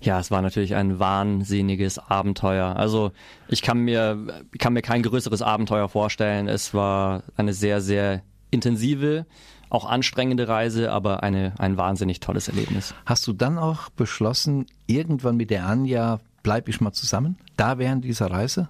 Ja, 0.00 0.20
es 0.20 0.30
war 0.30 0.42
natürlich 0.42 0.74
ein 0.76 0.98
wahnsinniges 0.98 1.98
Abenteuer. 1.98 2.76
Also 2.76 3.10
ich 3.48 3.62
kann 3.62 3.78
mir, 3.78 4.44
kann 4.58 4.72
mir 4.72 4.82
kein 4.82 5.02
größeres 5.02 5.42
Abenteuer 5.42 5.88
vorstellen. 5.88 6.46
Es 6.46 6.72
war 6.72 7.24
eine 7.36 7.52
sehr, 7.52 7.80
sehr 7.80 8.22
intensive, 8.50 9.26
auch 9.70 9.84
anstrengende 9.84 10.46
Reise, 10.48 10.92
aber 10.92 11.22
eine, 11.22 11.52
ein 11.58 11.76
wahnsinnig 11.76 12.20
tolles 12.20 12.48
Erlebnis. 12.48 12.94
Hast 13.06 13.26
du 13.26 13.32
dann 13.32 13.58
auch 13.58 13.88
beschlossen, 13.90 14.66
irgendwann 14.86 15.36
mit 15.36 15.50
der 15.50 15.66
Anja 15.66 16.20
bleibe 16.42 16.70
ich 16.70 16.80
mal 16.80 16.92
zusammen, 16.92 17.36
da 17.56 17.78
während 17.78 18.04
dieser 18.04 18.30
Reise? 18.30 18.68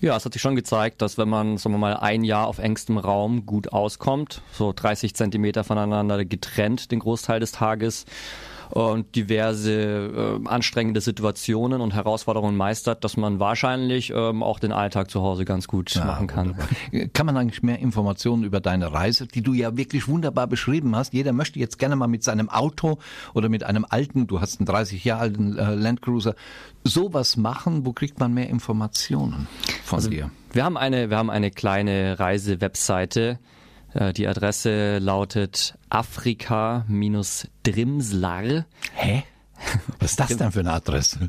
Ja, 0.00 0.16
es 0.16 0.24
hat 0.24 0.32
sich 0.32 0.42
schon 0.42 0.56
gezeigt, 0.56 1.02
dass 1.02 1.18
wenn 1.18 1.28
man, 1.28 1.56
sagen 1.56 1.74
wir 1.74 1.78
mal, 1.78 1.96
ein 1.96 2.24
Jahr 2.24 2.48
auf 2.48 2.58
engstem 2.58 2.98
Raum 2.98 3.46
gut 3.46 3.72
auskommt, 3.72 4.42
so 4.52 4.72
30 4.74 5.14
Zentimeter 5.14 5.62
voneinander 5.62 6.24
getrennt 6.24 6.90
den 6.90 6.98
Großteil 6.98 7.38
des 7.38 7.52
Tages, 7.52 8.04
und 8.72 9.16
diverse 9.16 10.40
äh, 10.44 10.48
anstrengende 10.48 11.00
Situationen 11.00 11.80
und 11.80 11.94
Herausforderungen 11.94 12.56
meistert, 12.56 13.04
dass 13.04 13.16
man 13.16 13.40
wahrscheinlich 13.40 14.12
ähm, 14.14 14.42
auch 14.42 14.58
den 14.58 14.72
Alltag 14.72 15.10
zu 15.10 15.22
Hause 15.22 15.44
ganz 15.44 15.66
gut 15.66 15.94
ja, 15.94 16.04
machen 16.04 16.26
kann. 16.26 16.56
Wunderbar. 16.56 17.08
Kann 17.12 17.26
man 17.26 17.36
eigentlich 17.36 17.62
mehr 17.62 17.78
Informationen 17.78 18.44
über 18.44 18.60
deine 18.60 18.92
Reise, 18.92 19.26
die 19.26 19.42
du 19.42 19.54
ja 19.54 19.76
wirklich 19.76 20.08
wunderbar 20.08 20.46
beschrieben 20.46 20.94
hast? 20.94 21.12
Jeder 21.14 21.32
möchte 21.32 21.58
jetzt 21.58 21.78
gerne 21.78 21.96
mal 21.96 22.08
mit 22.08 22.22
seinem 22.22 22.48
Auto 22.48 22.98
oder 23.34 23.48
mit 23.48 23.64
einem 23.64 23.86
alten, 23.88 24.26
du 24.26 24.40
hast 24.40 24.60
einen 24.60 24.66
30 24.66 25.04
Jahre 25.04 25.22
alten 25.22 25.56
äh, 25.56 25.74
Landcruiser, 25.74 26.34
sowas 26.84 27.36
machen. 27.36 27.86
Wo 27.86 27.92
kriegt 27.92 28.20
man 28.20 28.34
mehr 28.34 28.48
Informationen 28.50 29.46
von 29.84 29.98
also, 29.98 30.10
dir? 30.10 30.30
Wir 30.52 30.64
haben 30.64 30.76
eine, 30.76 31.08
wir 31.10 31.16
haben 31.16 31.30
eine 31.30 31.50
kleine 31.50 32.18
Reise-Webseite. 32.18 33.38
Äh, 33.94 34.12
die 34.12 34.28
Adresse 34.28 34.98
lautet 34.98 35.78
Afrika-Drimslar. 35.90 38.66
Hä? 38.94 39.24
Was 40.00 40.10
ist 40.12 40.20
das 40.20 40.36
denn 40.36 40.52
für 40.52 40.60
eine 40.60 40.72
Adresse? 40.72 41.28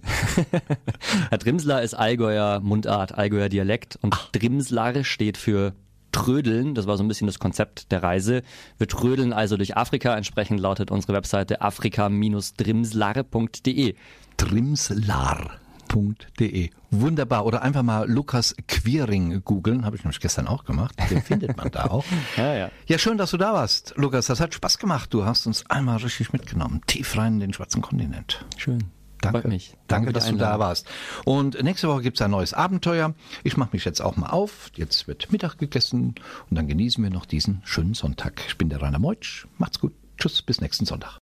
Herr 1.30 1.38
Drimslar 1.38 1.82
ist 1.84 1.93
Allgäuer 1.93 2.62
Mundart, 2.62 3.13
Allgäuer 3.15 3.49
Dialekt 3.49 3.99
und 4.02 4.15
Ach. 4.15 4.32
Drimslar 4.32 5.04
steht 5.04 5.38
für 5.38 5.73
Trödeln. 6.12 6.73
Das 6.76 6.88
war 6.88 6.97
so 6.97 7.04
ein 7.04 7.08
bisschen 7.08 7.28
das 7.28 7.38
Konzept 7.39 7.91
der 7.91 8.02
Reise. 8.02 8.41
Wir 8.78 8.88
trödeln 8.88 9.34
also 9.34 9.58
durch 9.58 9.78
Afrika. 9.78 10.15
Entsprechend 10.15 10.60
lautet 10.60 10.89
unsere 10.91 11.13
Webseite 11.13 11.62
afrika-drimslar.de. 11.62 13.95
Drimslar 14.38 15.60
www.lukas.de. 15.93 16.69
Wunderbar. 16.91 17.45
Oder 17.45 17.62
einfach 17.62 17.84
mal 17.84 18.10
Lukas 18.10 18.56
Queering 18.67 19.43
googeln. 19.43 19.86
Habe 19.86 19.95
ich 19.95 20.03
nämlich 20.03 20.19
gestern 20.19 20.47
auch 20.47 20.65
gemacht. 20.65 20.95
Den 21.10 21.21
findet 21.21 21.58
man 21.58 21.71
da 21.71 21.86
auch. 21.86 22.06
Ja, 22.38 22.56
ja. 22.56 22.71
ja, 22.88 22.97
schön, 22.97 23.17
dass 23.17 23.32
du 23.32 23.38
da 23.38 23.53
warst, 23.53 23.93
Lukas. 23.95 24.27
Das 24.27 24.39
hat 24.39 24.53
Spaß 24.53 24.77
gemacht. 24.77 25.13
Du 25.13 25.25
hast 25.25 25.45
uns 25.45 25.69
einmal 25.69 25.97
richtig 25.97 26.34
mitgenommen. 26.34 26.82
Tief 26.88 27.15
rein 27.17 27.36
in 27.36 27.39
den 27.41 27.53
schwarzen 27.53 27.82
Kontinent. 27.82 28.45
Schön. 28.58 28.86
Danke. 29.21 29.41
Danke, 29.41 29.62
Danke 29.88 30.13
dass 30.13 30.27
du 30.27 30.36
da 30.36 30.60
warst. 30.60 30.88
Und 31.25 31.62
nächste 31.63 31.88
Woche 31.88 32.01
gibt 32.01 32.17
es 32.17 32.21
ein 32.21 32.32
neues 32.32 32.53
Abenteuer. 32.53 33.13
Ich 33.43 33.56
mache 33.56 33.69
mich 33.73 33.86
jetzt 33.86 34.01
auch 34.01 34.17
mal 34.17 34.29
auf. 34.29 34.71
Jetzt 34.75 35.08
wird 35.08 35.32
Mittag 35.32 35.58
gegessen 35.58 36.15
und 36.49 36.58
dann 36.58 36.67
genießen 36.67 37.03
wir 37.03 37.12
noch 37.12 37.25
diesen 37.25 37.62
schönen 37.63 37.93
Sonntag. 37.93 38.41
Ich 38.47 38.58
bin 38.58 38.69
der 38.69 38.82
Rainer 38.82 38.99
Meutsch. 38.99 39.45
Macht's 39.58 39.79
gut. 39.79 39.93
Tschüss, 40.17 40.41
bis 40.41 40.62
nächsten 40.62 40.86
Sonntag. 40.86 41.19